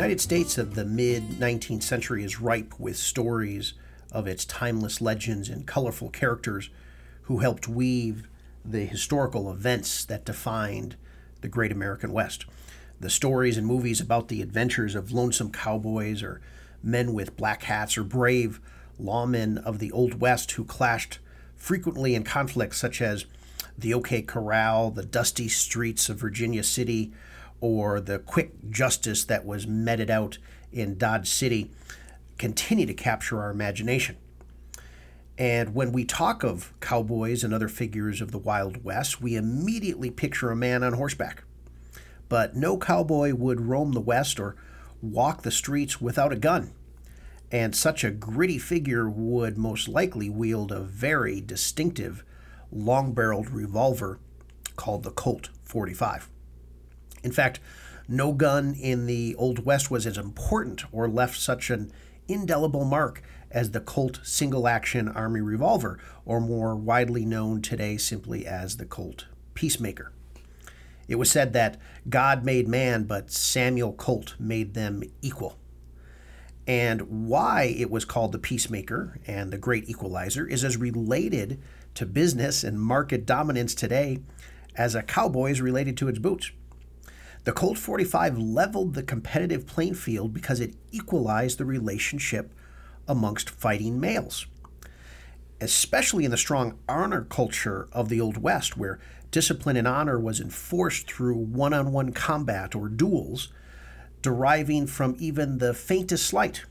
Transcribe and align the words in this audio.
United 0.00 0.18
States 0.22 0.56
of 0.56 0.76
the 0.76 0.84
mid 0.86 1.22
19th 1.38 1.82
century 1.82 2.24
is 2.24 2.40
ripe 2.40 2.72
with 2.80 2.96
stories 2.96 3.74
of 4.10 4.26
its 4.26 4.46
timeless 4.46 5.02
legends 5.02 5.50
and 5.50 5.66
colorful 5.66 6.08
characters 6.08 6.70
who 7.24 7.40
helped 7.40 7.68
weave 7.68 8.26
the 8.64 8.86
historical 8.86 9.52
events 9.52 10.06
that 10.06 10.24
defined 10.24 10.96
the 11.42 11.48
great 11.48 11.70
American 11.70 12.14
West. 12.14 12.46
The 12.98 13.10
stories 13.10 13.58
and 13.58 13.66
movies 13.66 14.00
about 14.00 14.28
the 14.28 14.40
adventures 14.40 14.94
of 14.94 15.12
lonesome 15.12 15.52
cowboys 15.52 16.22
or 16.22 16.40
men 16.82 17.12
with 17.12 17.36
black 17.36 17.64
hats 17.64 17.98
or 17.98 18.02
brave 18.02 18.58
lawmen 18.98 19.58
of 19.58 19.80
the 19.80 19.92
Old 19.92 20.18
West 20.18 20.52
who 20.52 20.64
clashed 20.64 21.18
frequently 21.56 22.14
in 22.14 22.24
conflicts 22.24 22.78
such 22.78 23.02
as 23.02 23.26
the 23.76 23.92
OK 23.92 24.22
Corral, 24.22 24.90
the 24.92 25.04
dusty 25.04 25.48
streets 25.48 26.08
of 26.08 26.16
Virginia 26.16 26.62
City, 26.62 27.12
or 27.60 28.00
the 28.00 28.18
quick 28.18 28.70
justice 28.70 29.24
that 29.24 29.44
was 29.44 29.66
meted 29.66 30.10
out 30.10 30.38
in 30.72 30.96
Dodge 30.96 31.28
City 31.28 31.70
continue 32.38 32.86
to 32.86 32.94
capture 32.94 33.40
our 33.40 33.50
imagination. 33.50 34.16
And 35.36 35.74
when 35.74 35.92
we 35.92 36.04
talk 36.04 36.42
of 36.42 36.72
cowboys 36.80 37.42
and 37.42 37.54
other 37.54 37.68
figures 37.68 38.20
of 38.20 38.30
the 38.30 38.38
Wild 38.38 38.84
West, 38.84 39.22
we 39.22 39.36
immediately 39.36 40.10
picture 40.10 40.50
a 40.50 40.56
man 40.56 40.82
on 40.82 40.92
horseback. 40.92 41.44
But 42.28 42.54
no 42.54 42.76
cowboy 42.76 43.34
would 43.34 43.62
roam 43.62 43.92
the 43.92 44.00
West 44.00 44.38
or 44.38 44.54
walk 45.02 45.42
the 45.42 45.50
streets 45.50 46.00
without 46.00 46.32
a 46.32 46.36
gun. 46.36 46.72
And 47.50 47.74
such 47.74 48.04
a 48.04 48.10
gritty 48.10 48.58
figure 48.58 49.08
would 49.08 49.58
most 49.58 49.88
likely 49.88 50.30
wield 50.30 50.70
a 50.70 50.80
very 50.80 51.40
distinctive 51.40 52.22
long 52.70 53.12
barreled 53.12 53.50
revolver 53.50 54.18
called 54.76 55.02
the 55.02 55.10
Colt 55.10 55.48
45. 55.64 56.28
In 57.22 57.32
fact, 57.32 57.60
no 58.08 58.32
gun 58.32 58.74
in 58.74 59.06
the 59.06 59.34
Old 59.36 59.64
West 59.64 59.90
was 59.90 60.06
as 60.06 60.18
important 60.18 60.84
or 60.92 61.08
left 61.08 61.38
such 61.38 61.70
an 61.70 61.92
indelible 62.28 62.84
mark 62.84 63.22
as 63.50 63.70
the 63.70 63.80
Colt 63.80 64.20
single 64.22 64.68
action 64.68 65.08
Army 65.08 65.40
revolver, 65.40 65.98
or 66.24 66.40
more 66.40 66.76
widely 66.76 67.24
known 67.24 67.60
today 67.62 67.96
simply 67.96 68.46
as 68.46 68.76
the 68.76 68.84
Colt 68.84 69.26
Peacemaker. 69.54 70.12
It 71.08 71.16
was 71.16 71.30
said 71.30 71.52
that 71.54 71.76
God 72.08 72.44
made 72.44 72.68
man, 72.68 73.04
but 73.04 73.32
Samuel 73.32 73.92
Colt 73.92 74.36
made 74.38 74.74
them 74.74 75.02
equal. 75.22 75.58
And 76.66 77.26
why 77.26 77.74
it 77.76 77.90
was 77.90 78.04
called 78.04 78.30
the 78.30 78.38
Peacemaker 78.38 79.18
and 79.26 79.52
the 79.52 79.58
Great 79.58 79.88
Equalizer 79.88 80.46
is 80.46 80.62
as 80.62 80.76
related 80.76 81.60
to 81.94 82.06
business 82.06 82.62
and 82.62 82.80
market 82.80 83.26
dominance 83.26 83.74
today 83.74 84.20
as 84.76 84.94
a 84.94 85.02
cowboy 85.02 85.50
is 85.50 85.60
related 85.60 85.96
to 85.96 86.06
its 86.06 86.20
boots. 86.20 86.52
The 87.44 87.52
Colt 87.52 87.78
45 87.78 88.36
leveled 88.38 88.94
the 88.94 89.02
competitive 89.02 89.66
playing 89.66 89.94
field 89.94 90.34
because 90.34 90.60
it 90.60 90.76
equalized 90.92 91.58
the 91.58 91.64
relationship 91.64 92.52
amongst 93.08 93.48
fighting 93.48 93.98
males. 93.98 94.46
Especially 95.60 96.24
in 96.24 96.30
the 96.30 96.36
strong 96.36 96.78
honor 96.88 97.22
culture 97.22 97.88
of 97.92 98.08
the 98.08 98.20
Old 98.20 98.36
West, 98.36 98.76
where 98.76 99.00
discipline 99.30 99.76
and 99.76 99.88
honor 99.88 100.18
was 100.18 100.40
enforced 100.40 101.10
through 101.10 101.36
one 101.36 101.72
on 101.72 101.92
one 101.92 102.12
combat 102.12 102.74
or 102.74 102.88
duels, 102.88 103.52
deriving 104.20 104.86
from 104.86 105.16
even 105.18 105.58
the 105.58 105.72
faintest 105.72 106.26
slight. 106.26 106.64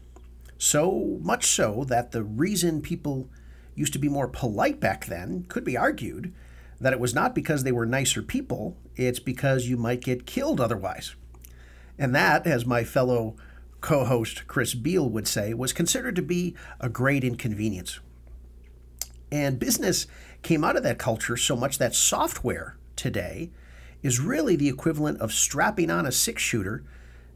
So 0.59 1.19
much 1.21 1.47
so 1.47 1.83
that 1.87 2.11
the 2.11 2.23
reason 2.23 2.81
people 2.81 3.29
used 3.73 3.93
to 3.93 3.99
be 3.99 4.09
more 4.09 4.27
polite 4.27 4.79
back 4.79 5.05
then 5.05 5.45
could 5.47 5.63
be 5.63 5.77
argued 5.77 6.33
that 6.79 6.93
it 6.93 6.99
was 6.99 7.15
not 7.15 7.33
because 7.33 7.63
they 7.63 7.71
were 7.71 7.85
nicer 7.85 8.21
people, 8.21 8.77
it's 9.07 9.19
because 9.19 9.67
you 9.67 9.77
might 9.77 10.01
get 10.01 10.25
killed 10.25 10.59
otherwise. 10.59 11.15
And 11.97 12.13
that, 12.13 12.45
as 12.45 12.65
my 12.65 12.83
fellow 12.83 13.35
co 13.81 14.05
host 14.05 14.45
Chris 14.47 14.73
Beall 14.73 15.09
would 15.09 15.27
say, 15.27 15.53
was 15.53 15.73
considered 15.73 16.15
to 16.17 16.21
be 16.21 16.55
a 16.79 16.89
great 16.89 17.23
inconvenience. 17.23 17.99
And 19.31 19.59
business 19.59 20.07
came 20.41 20.63
out 20.63 20.75
of 20.75 20.83
that 20.83 20.97
culture 20.97 21.37
so 21.37 21.55
much 21.55 21.77
that 21.77 21.95
software 21.95 22.77
today 22.95 23.51
is 24.01 24.19
really 24.19 24.55
the 24.55 24.69
equivalent 24.69 25.19
of 25.19 25.33
strapping 25.33 25.89
on 25.89 26.05
a 26.05 26.11
six 26.11 26.41
shooter 26.41 26.83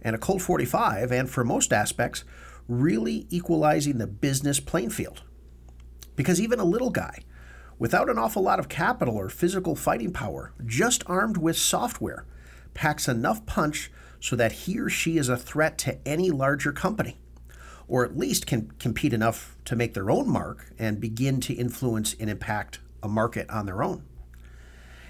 and 0.01 0.15
a 0.15 0.19
Colt 0.19 0.41
45, 0.41 1.11
and 1.11 1.29
for 1.29 1.45
most 1.45 1.71
aspects, 1.71 2.25
really 2.67 3.25
equalizing 3.29 3.97
the 3.97 4.07
business 4.07 4.59
playing 4.59 4.89
field. 4.89 5.23
Because 6.15 6.41
even 6.41 6.59
a 6.59 6.65
little 6.65 6.89
guy 6.89 7.19
without 7.79 8.09
an 8.09 8.17
awful 8.17 8.41
lot 8.41 8.59
of 8.59 8.69
capital 8.69 9.15
or 9.15 9.29
physical 9.29 9.75
fighting 9.75 10.11
power, 10.11 10.53
just 10.65 11.03
armed 11.07 11.37
with 11.37 11.57
software, 11.57 12.25
packs 12.73 13.07
enough 13.07 13.45
punch 13.45 13.91
so 14.19 14.35
that 14.35 14.51
he 14.51 14.79
or 14.79 14.89
she 14.89 15.17
is 15.17 15.29
a 15.29 15.37
threat 15.37 15.77
to 15.77 15.97
any 16.07 16.31
larger 16.31 16.71
company, 16.71 17.17
or 17.87 18.05
at 18.05 18.17
least 18.17 18.47
can 18.47 18.71
compete 18.79 19.13
enough 19.13 19.57
to 19.65 19.75
make 19.75 19.93
their 19.93 20.09
own 20.09 20.29
mark 20.29 20.71
and 20.79 21.01
begin 21.01 21.41
to 21.41 21.53
influence 21.53 22.15
and 22.19 22.29
impact 22.29 22.79
a 23.01 23.07
market 23.07 23.49
on 23.49 23.65
their 23.65 23.83
own. 23.83 24.03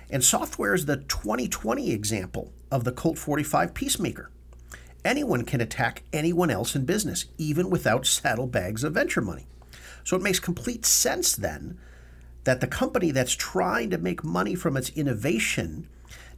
And 0.09 0.23
software 0.23 0.73
is 0.73 0.85
the 0.85 0.97
2020 0.97 1.91
example 1.91 2.53
of 2.71 2.83
the 2.83 2.91
Colt 2.91 3.17
45 3.17 3.73
Peacemaker. 3.73 4.31
Anyone 5.05 5.43
can 5.43 5.61
attack 5.61 6.03
anyone 6.11 6.49
else 6.49 6.75
in 6.75 6.85
business, 6.85 7.25
even 7.37 7.69
without 7.69 8.05
saddlebags 8.05 8.83
of 8.83 8.93
venture 8.93 9.21
money. 9.21 9.47
So 10.03 10.15
it 10.15 10.23
makes 10.23 10.39
complete 10.39 10.85
sense 10.85 11.35
then 11.35 11.77
that 12.43 12.61
the 12.61 12.67
company 12.67 13.11
that's 13.11 13.35
trying 13.35 13.89
to 13.89 13.97
make 13.97 14.23
money 14.23 14.55
from 14.55 14.75
its 14.75 14.89
innovation 14.89 15.87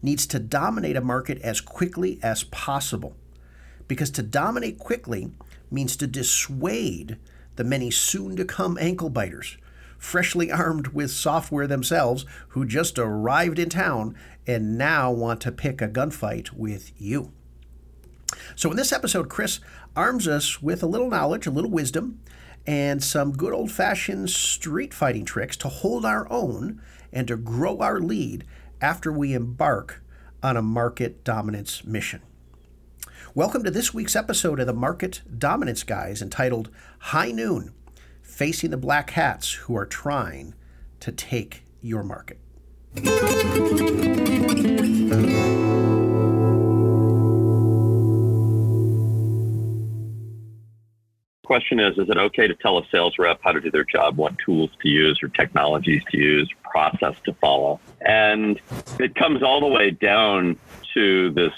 needs 0.01 0.27
to 0.27 0.39
dominate 0.39 0.95
a 0.95 1.01
market 1.01 1.39
as 1.41 1.61
quickly 1.61 2.19
as 2.21 2.43
possible. 2.43 3.15
Because 3.87 4.11
to 4.11 4.23
dominate 4.23 4.77
quickly 4.77 5.31
means 5.71 5.95
to 5.97 6.07
dissuade 6.07 7.17
the 7.55 7.63
many 7.63 7.89
soon 7.91 8.35
to 8.35 8.45
come 8.45 8.77
ankle 8.79 9.09
biters, 9.09 9.57
freshly 9.97 10.51
armed 10.51 10.87
with 10.89 11.11
software 11.11 11.67
themselves, 11.67 12.25
who 12.49 12.65
just 12.65 12.99
arrived 12.99 13.59
in 13.59 13.69
town 13.69 14.15
and 14.45 14.77
now 14.77 15.11
want 15.11 15.41
to 15.41 15.51
pick 15.51 15.81
a 15.81 15.87
gunfight 15.87 16.51
with 16.51 16.91
you. 16.99 17.31
So, 18.55 18.69
in 18.71 18.77
this 18.77 18.91
episode, 18.91 19.29
Chris 19.29 19.59
arms 19.95 20.27
us 20.27 20.61
with 20.61 20.83
a 20.83 20.87
little 20.87 21.09
knowledge, 21.09 21.47
a 21.47 21.51
little 21.51 21.69
wisdom, 21.69 22.19
and 22.67 23.03
some 23.03 23.31
good 23.31 23.53
old 23.53 23.71
fashioned 23.71 24.29
street 24.29 24.93
fighting 24.93 25.25
tricks 25.25 25.57
to 25.57 25.67
hold 25.67 26.05
our 26.05 26.29
own 26.31 26.81
and 27.11 27.27
to 27.27 27.37
grow 27.37 27.79
our 27.79 27.99
lead 27.99 28.43
after 28.81 29.11
we 29.11 29.33
embark 29.33 30.01
on 30.41 30.57
a 30.57 30.61
market 30.61 31.23
dominance 31.23 31.83
mission. 31.83 32.21
Welcome 33.33 33.63
to 33.63 33.71
this 33.71 33.93
week's 33.93 34.15
episode 34.15 34.59
of 34.59 34.67
the 34.67 34.73
Market 34.73 35.21
Dominance 35.37 35.83
Guys 35.83 36.21
entitled 36.21 36.69
High 36.99 37.31
Noon 37.31 37.73
Facing 38.21 38.71
the 38.71 38.77
Black 38.77 39.11
Hats 39.11 39.53
Who 39.53 39.75
Are 39.75 39.85
Trying 39.85 40.53
to 41.01 41.11
Take 41.11 41.63
Your 41.81 42.03
Market. 42.03 42.39
Question 51.45 51.79
is 51.79 51.97
is 51.97 52.09
it 52.09 52.17
okay 52.17 52.47
to 52.47 52.55
tell 52.55 52.77
a 52.77 52.87
sales 52.91 53.13
rep 53.17 53.39
how 53.43 53.51
to 53.51 53.61
do 53.61 53.71
their 53.71 53.83
job 53.83 54.17
what 54.17 54.37
tools 54.39 54.71
to 54.81 54.89
use 54.89 55.19
or 55.23 55.29
technologies 55.29 56.03
to 56.11 56.17
use 56.17 56.51
process 56.63 57.15
to 57.25 57.33
follow? 57.35 57.79
And 58.01 58.59
it 58.99 59.15
comes 59.15 59.43
all 59.43 59.61
the 59.61 59.67
way 59.67 59.91
down 59.91 60.57
to 60.93 61.31
this 61.31 61.53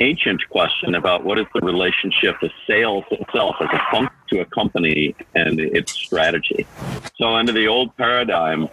ancient 0.00 0.48
question 0.50 0.94
about 0.94 1.24
what 1.24 1.38
is 1.38 1.46
the 1.52 1.60
relationship 1.60 2.40
of 2.42 2.50
sales 2.66 3.04
itself 3.10 3.56
as 3.60 3.68
a 3.72 3.80
function 3.90 4.16
to 4.28 4.40
a 4.40 4.44
company 4.46 5.14
and 5.34 5.58
its 5.58 5.92
strategy. 5.92 6.66
So 7.16 7.34
under 7.34 7.52
the 7.52 7.66
old 7.66 7.96
paradigm 7.96 8.68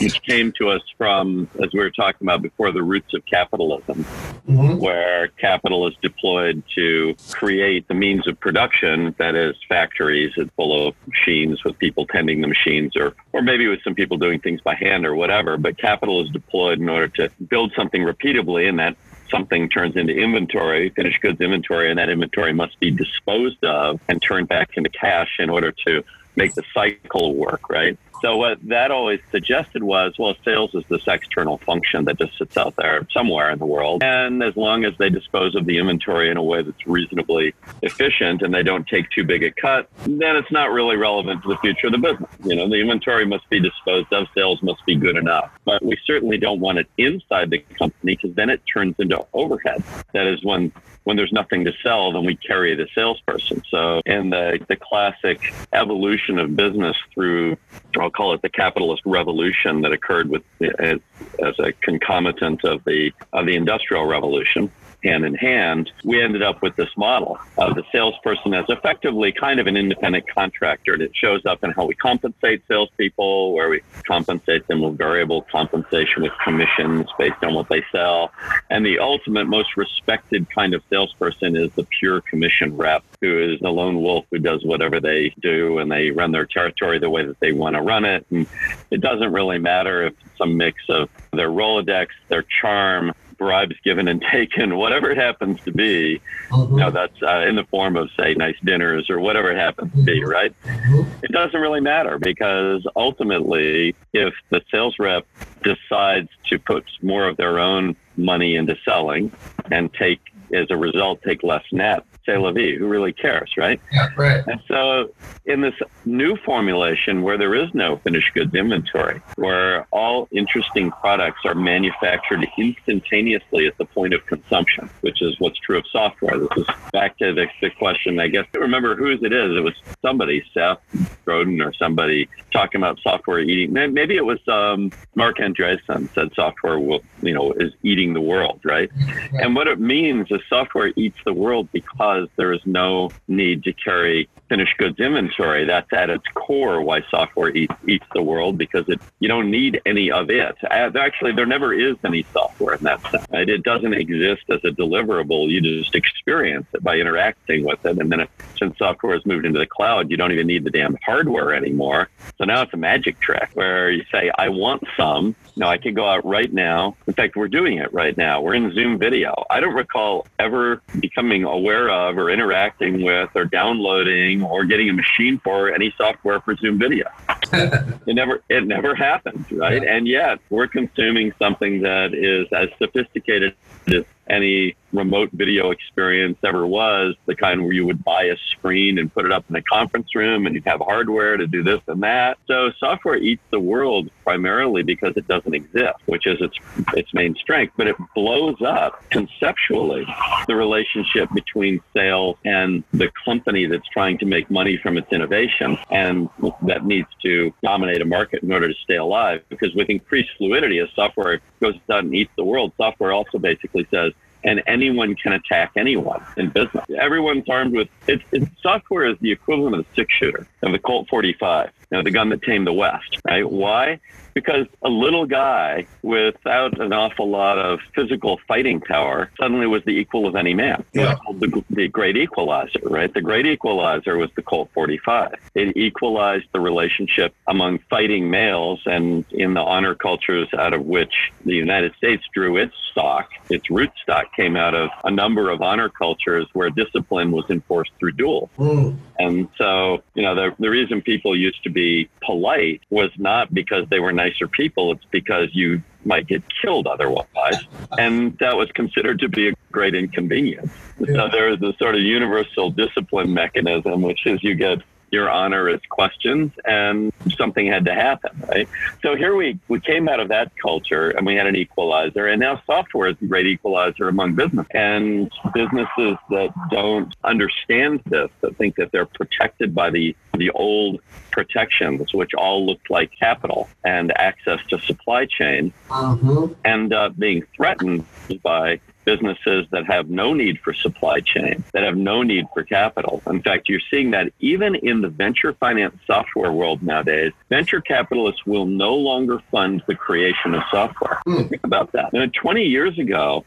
which 0.00 0.22
came 0.22 0.52
to 0.52 0.70
us 0.70 0.82
from, 0.96 1.48
as 1.62 1.72
we 1.72 1.80
were 1.80 1.90
talking 1.90 2.26
about 2.26 2.42
before, 2.42 2.72
the 2.72 2.82
roots 2.82 3.12
of 3.14 3.24
capitalism, 3.26 4.04
mm-hmm. 4.48 4.78
where 4.78 5.28
capital 5.28 5.86
is 5.86 5.94
deployed 6.02 6.62
to 6.74 7.14
create 7.30 7.86
the 7.88 7.94
means 7.94 8.26
of 8.26 8.38
production, 8.40 9.14
that 9.18 9.34
is, 9.34 9.54
factories 9.68 10.32
full 10.56 10.88
of 10.88 10.94
machines 11.06 11.62
with 11.64 11.78
people 11.78 12.06
tending 12.06 12.40
the 12.40 12.48
machines, 12.48 12.96
or, 12.96 13.14
or 13.32 13.42
maybe 13.42 13.66
with 13.68 13.82
some 13.82 13.94
people 13.94 14.16
doing 14.16 14.40
things 14.40 14.60
by 14.60 14.74
hand 14.74 15.06
or 15.06 15.14
whatever. 15.14 15.56
But 15.56 15.78
capital 15.78 16.22
is 16.22 16.30
deployed 16.30 16.78
in 16.78 16.88
order 16.88 17.08
to 17.08 17.30
build 17.48 17.72
something 17.76 18.02
repeatably, 18.02 18.68
and 18.68 18.78
that 18.78 18.96
something 19.30 19.68
turns 19.68 19.96
into 19.96 20.12
inventory, 20.12 20.90
finished 20.90 21.20
goods 21.20 21.40
inventory, 21.40 21.90
and 21.90 21.98
that 21.98 22.08
inventory 22.08 22.52
must 22.52 22.78
be 22.80 22.90
disposed 22.90 23.62
of 23.64 24.00
and 24.08 24.20
turned 24.20 24.48
back 24.48 24.70
into 24.76 24.90
cash 24.90 25.36
in 25.38 25.48
order 25.50 25.72
to 25.86 26.02
make 26.36 26.54
the 26.54 26.62
cycle 26.74 27.34
work, 27.34 27.68
right? 27.68 27.98
So 28.22 28.36
what 28.36 28.58
that 28.68 28.90
always 28.90 29.20
suggested 29.30 29.82
was, 29.82 30.14
well, 30.18 30.34
sales 30.44 30.74
is 30.74 30.84
this 30.88 31.06
external 31.06 31.58
function 31.58 32.04
that 32.04 32.18
just 32.18 32.36
sits 32.38 32.56
out 32.56 32.76
there 32.76 33.06
somewhere 33.12 33.50
in 33.50 33.58
the 33.58 33.66
world. 33.66 34.02
And 34.02 34.42
as 34.42 34.56
long 34.56 34.84
as 34.84 34.94
they 34.98 35.10
dispose 35.10 35.54
of 35.54 35.66
the 35.66 35.78
inventory 35.78 36.30
in 36.30 36.36
a 36.36 36.42
way 36.42 36.62
that's 36.62 36.86
reasonably 36.86 37.54
efficient 37.82 38.42
and 38.42 38.52
they 38.52 38.62
don't 38.62 38.86
take 38.86 39.10
too 39.10 39.24
big 39.24 39.42
a 39.42 39.50
cut, 39.50 39.88
then 40.04 40.36
it's 40.36 40.52
not 40.52 40.70
really 40.70 40.96
relevant 40.96 41.42
to 41.42 41.48
the 41.48 41.56
future 41.58 41.86
of 41.86 41.92
the 41.92 41.98
business. 41.98 42.30
You 42.44 42.56
know, 42.56 42.68
the 42.68 42.80
inventory 42.80 43.26
must 43.26 43.48
be 43.48 43.60
disposed 43.60 44.12
of, 44.12 44.26
sales 44.34 44.62
must 44.62 44.84
be 44.86 44.96
good 44.96 45.16
enough. 45.16 45.50
But 45.64 45.84
we 45.84 45.96
certainly 46.04 46.38
don't 46.38 46.60
want 46.60 46.78
it 46.78 46.88
inside 46.98 47.50
the 47.50 47.58
company 47.78 48.16
because 48.16 48.34
then 48.34 48.50
it 48.50 48.60
turns 48.72 48.96
into 48.98 49.24
overhead. 49.32 49.82
That 50.12 50.26
is 50.26 50.44
when 50.44 50.72
when 51.10 51.16
there's 51.16 51.32
nothing 51.32 51.64
to 51.64 51.72
sell, 51.82 52.12
then 52.12 52.24
we 52.24 52.36
carry 52.36 52.76
the 52.76 52.86
salesperson. 52.94 53.64
So 53.68 54.00
in 54.06 54.30
the, 54.30 54.64
the 54.68 54.76
classic 54.76 55.52
evolution 55.72 56.38
of 56.38 56.54
business 56.54 56.96
through, 57.12 57.56
I'll 57.98 58.12
call 58.12 58.32
it 58.32 58.42
the 58.42 58.48
capitalist 58.48 59.02
revolution 59.04 59.80
that 59.80 59.90
occurred 59.90 60.30
with 60.30 60.44
as 60.60 61.58
a 61.58 61.72
concomitant 61.80 62.64
of 62.64 62.84
the 62.84 63.10
of 63.32 63.46
the 63.46 63.56
industrial 63.56 64.06
revolution, 64.06 64.70
hand 65.02 65.24
in 65.24 65.34
hand, 65.34 65.90
we 66.04 66.22
ended 66.22 66.42
up 66.42 66.62
with 66.62 66.76
this 66.76 66.90
model 66.96 67.38
of 67.58 67.74
the 67.74 67.82
salesperson 67.92 68.54
as 68.54 68.64
effectively 68.68 69.32
kind 69.32 69.60
of 69.60 69.66
an 69.66 69.76
independent 69.76 70.28
contractor. 70.28 70.94
And 70.94 71.02
it 71.02 71.14
shows 71.14 71.44
up 71.46 71.64
in 71.64 71.70
how 71.72 71.86
we 71.86 71.94
compensate 71.94 72.62
salespeople, 72.68 73.52
where 73.52 73.68
we 73.68 73.80
compensate 74.06 74.66
them 74.66 74.80
with 74.80 74.98
variable 74.98 75.42
compensation 75.42 76.22
with 76.22 76.32
commissions 76.44 77.06
based 77.18 77.42
on 77.42 77.54
what 77.54 77.68
they 77.68 77.84
sell. 77.92 78.32
And 78.70 78.84
the 78.84 78.98
ultimate, 78.98 79.46
most 79.46 79.76
respected 79.76 80.48
kind 80.50 80.74
of 80.74 80.82
salesperson 80.90 81.56
is 81.56 81.72
the 81.72 81.84
pure 81.84 82.20
commission 82.20 82.76
rep, 82.76 83.04
who 83.20 83.38
is 83.38 83.60
the 83.60 83.70
lone 83.70 84.02
wolf 84.02 84.26
who 84.30 84.38
does 84.38 84.64
whatever 84.64 85.00
they 85.00 85.34
do 85.40 85.78
and 85.78 85.90
they 85.90 86.10
run 86.10 86.32
their 86.32 86.46
territory 86.46 86.98
the 86.98 87.10
way 87.10 87.24
that 87.24 87.40
they 87.40 87.52
want 87.52 87.76
to 87.76 87.82
run 87.82 88.04
it. 88.04 88.26
And 88.30 88.46
it 88.90 89.00
doesn't 89.00 89.32
really 89.32 89.58
matter 89.58 90.06
if 90.06 90.14
it's 90.20 90.40
a 90.40 90.46
mix 90.46 90.82
of 90.88 91.08
their 91.32 91.48
Rolodex, 91.48 92.08
their 92.28 92.42
charm, 92.42 93.12
bribes 93.40 93.74
given 93.82 94.06
and 94.06 94.22
taken, 94.32 94.76
whatever 94.76 95.10
it 95.10 95.18
happens 95.18 95.60
to 95.62 95.72
be. 95.72 96.20
Mm-hmm. 96.50 96.74
You 96.74 96.78
know, 96.78 96.90
that's 96.92 97.20
uh, 97.20 97.40
in 97.48 97.56
the 97.56 97.64
form 97.64 97.96
of, 97.96 98.08
say, 98.16 98.34
nice 98.34 98.54
dinners 98.62 99.10
or 99.10 99.18
whatever 99.18 99.50
it 99.50 99.56
happens 99.56 99.92
to 99.96 100.02
be, 100.04 100.20
mm-hmm. 100.20 100.30
right? 100.30 100.62
Mm-hmm. 100.62 101.24
It 101.24 101.32
doesn't 101.32 101.58
really 101.58 101.80
matter 101.80 102.18
because 102.18 102.86
ultimately, 102.94 103.96
if 104.12 104.34
the 104.50 104.62
sales 104.70 104.94
rep 105.00 105.26
decides 105.64 106.28
to 106.50 106.58
put 106.60 106.84
more 107.02 107.26
of 107.26 107.36
their 107.36 107.58
own 107.58 107.96
money 108.16 108.54
into 108.54 108.76
selling 108.84 109.32
and 109.72 109.92
take, 109.94 110.20
as 110.52 110.66
a 110.70 110.76
result, 110.76 111.22
take 111.22 111.42
less 111.42 111.64
net, 111.72 112.04
say 112.30 112.38
la 112.38 112.52
vie. 112.52 112.76
Who 112.76 112.86
really 112.86 113.12
cares, 113.12 113.52
right? 113.56 113.80
Yeah, 113.92 114.08
right. 114.16 114.44
And 114.46 114.60
so, 114.68 115.12
in 115.46 115.60
this 115.60 115.74
new 116.04 116.36
formulation 116.36 117.22
where 117.22 117.38
there 117.38 117.54
is 117.54 117.72
no 117.74 117.96
finished 117.98 118.32
goods 118.34 118.54
inventory, 118.54 119.20
where 119.36 119.86
all 119.90 120.28
interesting 120.30 120.90
products 120.90 121.40
are 121.44 121.54
manufactured 121.54 122.46
instantaneously 122.58 123.66
at 123.66 123.76
the 123.78 123.84
point 123.84 124.14
of 124.14 124.24
consumption, 124.26 124.88
which 125.00 125.22
is 125.22 125.34
what's 125.38 125.58
true 125.58 125.78
of 125.78 125.84
software. 125.90 126.38
This 126.38 126.48
is 126.56 126.66
back 126.92 127.18
to 127.18 127.32
the, 127.34 127.46
the 127.60 127.70
question, 127.70 128.18
I 128.20 128.28
guess. 128.28 128.46
I 128.54 128.58
Remember 128.58 128.94
whose 128.94 129.22
it 129.22 129.32
is? 129.32 129.56
It 129.56 129.62
was 129.62 129.74
somebody, 130.02 130.44
Seth 130.54 130.78
Godin, 131.24 131.60
or 131.60 131.72
somebody 131.74 132.28
talking 132.52 132.80
about 132.80 132.98
software 133.00 133.40
eating. 133.40 133.72
Maybe 133.72 134.16
it 134.16 134.24
was 134.24 134.38
um, 134.48 134.90
Marc 135.14 135.38
Andreessen 135.38 136.12
said 136.14 136.30
software 136.34 136.78
will, 136.78 137.00
you 137.22 137.32
know, 137.32 137.52
is 137.52 137.72
eating 137.82 138.12
the 138.14 138.20
world, 138.20 138.60
right? 138.64 138.90
And 139.32 139.54
what 139.54 139.66
it 139.66 139.80
means 139.80 140.28
is 140.30 140.40
software 140.48 140.92
eats 140.96 141.18
the 141.24 141.32
world 141.32 141.68
because 141.72 142.19
because 142.20 142.36
there 142.36 142.52
is 142.52 142.60
no 142.64 143.10
need 143.28 143.64
to 143.64 143.72
carry 143.72 144.28
finished 144.48 144.76
goods 144.78 144.98
inventory. 144.98 145.64
That's 145.64 145.92
at 145.92 146.10
its 146.10 146.24
core 146.34 146.82
why 146.82 147.02
software 147.10 147.50
eats, 147.50 147.74
eats 147.86 148.04
the 148.14 148.22
world 148.22 148.58
because 148.58 148.88
it 148.88 149.00
you 149.20 149.28
don't 149.28 149.50
need 149.50 149.80
any 149.86 150.10
of 150.10 150.30
it. 150.30 150.56
Actually, 150.70 151.32
there 151.32 151.46
never 151.46 151.72
is 151.72 151.96
any 152.04 152.26
software 152.32 152.74
in 152.74 152.84
that 152.84 153.00
sense. 153.10 153.26
It 153.30 153.62
doesn't 153.62 153.94
exist 153.94 154.42
as 154.50 154.60
a 154.64 154.70
deliverable. 154.70 155.48
You 155.48 155.60
just 155.60 155.94
experience 155.94 156.66
it 156.72 156.82
by 156.82 156.96
interacting 156.96 157.64
with 157.64 157.84
it. 157.86 157.98
And 157.98 158.10
then 158.10 158.20
it, 158.20 158.30
since 158.58 158.76
software 158.78 159.14
has 159.14 159.24
moved 159.24 159.46
into 159.46 159.58
the 159.58 159.66
cloud, 159.66 160.10
you 160.10 160.16
don't 160.16 160.32
even 160.32 160.46
need 160.46 160.64
the 160.64 160.70
damn 160.70 160.96
hardware 161.04 161.54
anymore. 161.54 162.08
So 162.38 162.44
now 162.44 162.62
it's 162.62 162.74
a 162.74 162.76
magic 162.76 163.20
trick 163.20 163.50
where 163.54 163.90
you 163.90 164.04
say, 164.10 164.30
I 164.36 164.48
want 164.48 164.82
some. 164.96 165.36
No, 165.56 165.68
I 165.68 165.78
can 165.78 165.94
go 165.94 166.08
out 166.08 166.24
right 166.24 166.52
now. 166.52 166.96
In 167.06 167.14
fact, 167.14 167.36
we're 167.36 167.48
doing 167.48 167.78
it 167.78 167.92
right 167.92 168.16
now. 168.16 168.40
We're 168.40 168.54
in 168.54 168.72
Zoom 168.74 168.98
video. 168.98 169.44
I 169.50 169.60
don't 169.60 169.74
recall 169.74 170.26
ever 170.38 170.82
becoming 170.98 171.44
aware 171.44 171.90
of 171.90 172.09
or 172.18 172.30
interacting 172.30 173.02
with 173.02 173.30
or 173.34 173.44
downloading 173.44 174.42
or 174.42 174.64
getting 174.64 174.88
a 174.88 174.92
machine 174.92 175.40
for 175.42 175.72
any 175.72 175.94
software 175.96 176.40
for 176.40 176.56
Zoom 176.56 176.78
video. 176.78 177.06
it 177.52 178.14
never 178.14 178.42
it 178.48 178.66
never 178.66 178.94
happens, 178.94 179.50
right? 179.52 179.82
Yeah. 179.82 179.96
And 179.96 180.06
yet 180.06 180.38
we're 180.50 180.68
consuming 180.68 181.32
something 181.38 181.82
that 181.82 182.14
is 182.14 182.46
as 182.52 182.68
sophisticated 182.78 183.54
as 183.88 184.04
any 184.28 184.76
remote 184.92 185.30
video 185.32 185.70
experience 185.70 186.38
ever 186.44 186.66
was, 186.66 187.14
the 187.26 187.34
kind 187.34 187.62
where 187.62 187.72
you 187.72 187.86
would 187.86 188.02
buy 188.04 188.24
a 188.24 188.36
screen 188.50 188.98
and 188.98 189.12
put 189.12 189.24
it 189.24 189.32
up 189.32 189.44
in 189.48 189.56
a 189.56 189.62
conference 189.62 190.14
room 190.14 190.46
and 190.46 190.54
you'd 190.54 190.66
have 190.66 190.80
hardware 190.80 191.36
to 191.36 191.46
do 191.46 191.62
this 191.62 191.80
and 191.86 192.02
that. 192.02 192.38
So 192.46 192.70
software 192.78 193.16
eats 193.16 193.42
the 193.50 193.60
world 193.60 194.10
primarily 194.24 194.82
because 194.82 195.16
it 195.16 195.26
doesn't 195.28 195.54
exist, 195.54 195.98
which 196.06 196.26
is 196.26 196.40
its 196.40 196.56
its 196.94 197.12
main 197.14 197.34
strength, 197.36 197.74
but 197.76 197.86
it 197.86 197.96
blows 198.14 198.60
up 198.62 199.02
conceptually 199.10 200.06
the 200.46 200.54
relationship 200.54 201.28
between 201.34 201.80
sales 201.94 202.36
and 202.44 202.82
the 202.92 203.10
company 203.24 203.66
that's 203.66 203.88
trying 203.88 204.18
to 204.18 204.26
make 204.26 204.50
money 204.50 204.76
from 204.76 204.96
its 204.96 205.12
innovation 205.12 205.78
and 205.90 206.28
that 206.62 206.84
needs 206.84 207.08
to 207.22 207.52
dominate 207.62 208.00
a 208.00 208.04
market 208.04 208.42
in 208.42 208.52
order 208.52 208.68
to 208.68 208.74
stay 208.82 208.96
alive 208.96 209.42
because 209.48 209.74
with 209.74 209.88
increased 209.88 210.30
fluidity 210.38 210.78
as 210.78 210.88
software 210.94 211.40
goes 211.60 211.74
out 211.90 212.04
and 212.04 212.14
eats 212.14 212.30
the 212.36 212.44
world, 212.44 212.72
software 212.76 213.12
also 213.12 213.38
basically 213.38 213.86
says 213.90 214.12
and 214.44 214.62
anyone 214.66 215.14
can 215.14 215.32
attack 215.32 215.72
anyone 215.76 216.22
in 216.36 216.50
business. 216.50 216.84
Everyone's 216.98 217.48
armed 217.48 217.74
with 217.74 217.88
it, 218.06 218.22
software 218.62 219.06
is 219.06 219.16
the 219.20 219.32
equivalent 219.32 219.76
of 219.76 219.80
a 219.80 219.94
six 219.94 220.12
shooter 220.14 220.46
of 220.62 220.72
the 220.72 220.78
Colt 220.78 221.08
45, 221.08 221.70
you 221.90 221.98
know, 221.98 222.02
the 222.02 222.10
gun 222.10 222.28
that 222.30 222.42
tamed 222.42 222.66
the 222.66 222.72
West, 222.72 223.18
right? 223.26 223.48
Why? 223.48 224.00
because 224.34 224.66
a 224.82 224.88
little 224.88 225.26
guy 225.26 225.86
without 226.02 226.80
an 226.80 226.92
awful 226.92 227.28
lot 227.28 227.58
of 227.58 227.80
physical 227.94 228.40
fighting 228.48 228.80
power 228.80 229.30
suddenly 229.38 229.66
was 229.66 229.82
the 229.84 229.92
equal 229.92 230.26
of 230.26 230.36
any 230.36 230.54
man. 230.54 230.84
Yeah. 230.92 231.16
The, 231.32 231.64
the 231.70 231.88
great 231.88 232.16
equalizer, 232.16 232.80
right? 232.82 233.12
The 233.12 233.20
great 233.20 233.46
equalizer 233.46 234.16
was 234.16 234.30
the 234.36 234.42
Colt 234.42 234.70
45. 234.74 235.34
It 235.54 235.76
equalized 235.76 236.46
the 236.52 236.60
relationship 236.60 237.34
among 237.48 237.78
fighting 237.90 238.30
males 238.30 238.80
and 238.86 239.24
in 239.30 239.54
the 239.54 239.60
honor 239.60 239.94
cultures 239.94 240.48
out 240.56 240.72
of 240.72 240.84
which 240.84 241.14
the 241.44 241.54
United 241.54 241.94
States 241.96 242.22
drew 242.32 242.56
its 242.56 242.74
stock, 242.90 243.30
its 243.48 243.70
root 243.70 243.90
stock 244.02 244.34
came 244.34 244.56
out 244.56 244.74
of 244.74 244.90
a 245.04 245.10
number 245.10 245.50
of 245.50 245.62
honor 245.62 245.88
cultures 245.88 246.46
where 246.52 246.70
discipline 246.70 247.30
was 247.30 247.44
enforced 247.48 247.92
through 247.98 248.12
duel. 248.12 248.50
Mm. 248.58 248.96
And 249.18 249.48
so, 249.56 250.02
you 250.14 250.22
know, 250.22 250.34
the, 250.34 250.54
the 250.58 250.68
reason 250.68 251.02
people 251.02 251.38
used 251.38 251.62
to 251.64 251.70
be 251.70 251.79
polite 252.22 252.82
was 252.90 253.10
not 253.16 253.52
because 253.52 253.88
they 253.90 254.00
were 254.00 254.12
nicer 254.12 254.48
people, 254.48 254.92
it's 254.92 255.04
because 255.10 255.48
you 255.52 255.82
might 256.04 256.26
get 256.26 256.42
killed 256.62 256.86
otherwise. 256.86 257.58
And 257.98 258.36
that 258.38 258.56
was 258.56 258.70
considered 258.72 259.18
to 259.20 259.28
be 259.28 259.48
a 259.48 259.52
great 259.70 259.94
inconvenience. 259.94 260.72
Yeah. 260.98 261.14
So 261.14 261.28
there 261.28 261.48
is 261.50 261.60
a 261.62 261.72
sort 261.78 261.94
of 261.94 262.02
universal 262.02 262.70
discipline 262.70 263.32
mechanism, 263.34 264.02
which 264.02 264.26
is 264.26 264.42
you 264.42 264.54
get 264.54 264.78
your 265.10 265.30
honor 265.30 265.68
is 265.68 265.80
questions 265.88 266.52
and 266.64 267.12
something 267.36 267.66
had 267.66 267.84
to 267.84 267.94
happen, 267.94 268.30
right? 268.48 268.68
So 269.02 269.16
here 269.16 269.34
we, 269.34 269.58
we 269.68 269.80
came 269.80 270.08
out 270.08 270.20
of 270.20 270.28
that 270.28 270.52
culture 270.56 271.10
and 271.10 271.26
we 271.26 271.34
had 271.34 271.46
an 271.46 271.56
equalizer 271.56 272.26
and 272.26 272.40
now 272.40 272.62
software 272.66 273.08
is 273.08 273.16
the 273.20 273.26
great 273.26 273.46
equalizer 273.46 274.08
among 274.08 274.34
business 274.34 274.66
and 274.72 275.30
businesses 275.52 276.16
that 276.30 276.52
don't 276.70 277.14
understand 277.24 278.02
this, 278.06 278.30
that 278.40 278.56
think 278.56 278.76
that 278.76 278.92
they're 278.92 279.06
protected 279.06 279.74
by 279.74 279.90
the, 279.90 280.14
the 280.36 280.50
old 280.50 281.00
protections, 281.30 282.12
which 282.12 282.34
all 282.34 282.66
looked 282.66 282.90
like 282.90 283.10
capital 283.18 283.68
and 283.84 284.12
access 284.16 284.60
to 284.68 284.78
supply 284.80 285.26
chain, 285.26 285.72
mm-hmm. 285.88 286.52
end 286.64 286.92
up 286.92 287.18
being 287.18 287.44
threatened 287.56 288.04
by 288.42 288.80
businesses 289.04 289.66
that 289.70 289.86
have 289.86 290.10
no 290.10 290.32
need 290.32 290.58
for 290.60 290.72
supply 290.72 291.20
chain, 291.20 291.64
that 291.72 291.82
have 291.82 291.96
no 291.96 292.22
need 292.22 292.46
for 292.52 292.62
capital. 292.62 293.22
In 293.26 293.42
fact, 293.42 293.68
you're 293.68 293.80
seeing 293.90 294.10
that 294.12 294.32
even 294.40 294.74
in 294.74 295.00
the 295.00 295.08
venture 295.08 295.52
finance 295.54 295.96
software 296.06 296.52
world 296.52 296.82
nowadays, 296.82 297.32
venture 297.48 297.80
capitalists 297.80 298.46
will 298.46 298.66
no 298.66 298.94
longer 298.94 299.40
fund 299.50 299.82
the 299.86 299.94
creation 299.94 300.54
of 300.54 300.62
software. 300.70 301.20
Mm. 301.26 301.48
Think 301.48 301.64
about 301.64 301.92
that. 301.92 302.12
And 302.12 302.32
20 302.32 302.64
years 302.64 302.98
ago, 302.98 303.44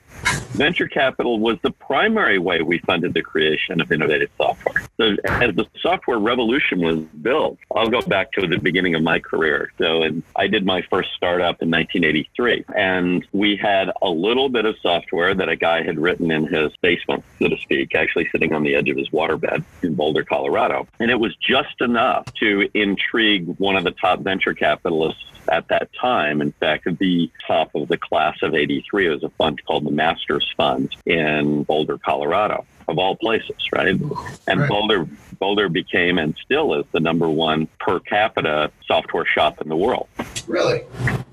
venture 0.52 0.88
capital 0.88 1.40
was 1.40 1.58
the 1.62 1.72
primary 1.72 2.40
way 2.40 2.62
we 2.62 2.80
funded 2.80 3.14
the 3.14 3.22
creation 3.22 3.82
of 3.82 3.92
innovative 3.92 4.30
software. 4.38 4.83
So 5.04 5.18
as 5.26 5.54
the 5.56 5.66
software 5.82 6.18
revolution 6.18 6.80
was 6.80 7.00
built, 7.22 7.58
I'll 7.76 7.90
go 7.90 8.02
back 8.02 8.32
to 8.34 8.48
the 8.48 8.58
beginning 8.58 8.96
of 8.96 9.04
my 9.04 9.20
career. 9.20 9.70
So 9.78 10.04
and 10.04 10.24
I 10.34 10.48
did 10.48 10.66
my 10.66 10.82
first 10.84 11.10
startup 11.14 11.62
in 11.62 11.70
1983, 11.70 12.64
and 12.74 13.28
we 13.34 13.58
had 13.58 13.92
a 14.02 14.10
little 14.10 14.48
bit 14.48 14.64
of 14.64 14.76
software 14.82 15.36
that 15.36 15.50
a 15.50 15.58
guy 15.58 15.84
had 15.84 16.00
written 16.00 16.32
in 16.32 16.48
his 16.48 16.72
basement, 16.78 17.26
so 17.38 17.50
to 17.50 17.58
speak, 17.58 17.96
actually 17.96 18.30
sitting 18.32 18.54
on 18.54 18.64
the 18.64 18.76
edge 18.76 18.88
of 18.88 18.96
his 18.96 19.10
waterbed 19.10 19.66
in 19.82 19.94
Boulder, 19.94 20.24
Colorado. 20.24 20.88
And 21.02 21.12
it 21.12 21.20
was 21.20 21.36
just 21.36 21.82
enough 21.82 22.34
to 22.36 22.70
intrigue 22.74 23.46
one 23.58 23.76
of 23.76 23.84
the 23.84 23.92
top 23.92 24.22
venture 24.22 24.54
capitalists 24.54 25.26
at 25.52 25.68
that 25.68 25.90
time. 26.00 26.42
In 26.42 26.54
fact, 26.54 26.88
the 26.98 27.30
top 27.46 27.76
of 27.76 27.90
the 27.90 27.98
class 27.98 28.38
of 28.42 28.56
83 28.56 29.10
was 29.10 29.24
a 29.24 29.30
fund 29.32 29.62
called 29.66 29.86
the 29.86 29.92
Masters 29.92 30.50
Fund 30.56 30.96
in 31.06 31.64
Boulder, 31.64 31.98
Colorado 31.98 32.66
of 32.88 32.98
all 32.98 33.16
places, 33.16 33.56
right? 33.74 34.00
And 34.48 34.60
right. 34.60 34.70
Boulder 34.70 35.08
Boulder 35.40 35.70
became 35.70 36.18
and 36.18 36.36
still 36.44 36.74
is 36.76 36.86
the 36.92 37.00
number 37.00 37.30
one 37.30 37.68
per 37.80 38.00
capita 38.00 38.72
software 38.86 39.26
shop 39.26 39.62
in 39.62 39.70
the 39.70 39.76
world. 39.76 40.08
Really? 40.48 40.84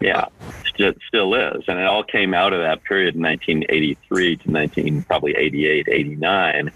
Yeah, 0.01 0.27
it 0.79 0.99
still 1.07 1.35
is. 1.35 1.65
And 1.69 1.79
it 1.79 1.87
all 1.87 2.05
came 2.05 2.35
out 2.35 2.53
of 2.53 2.61
that 2.61 2.83
period 2.85 3.15
in 3.15 3.23
1983 3.23 4.37
to 4.37 4.51
19, 4.51 5.03
probably 5.03 5.35
88, 5.37 5.89
89, 5.91 6.73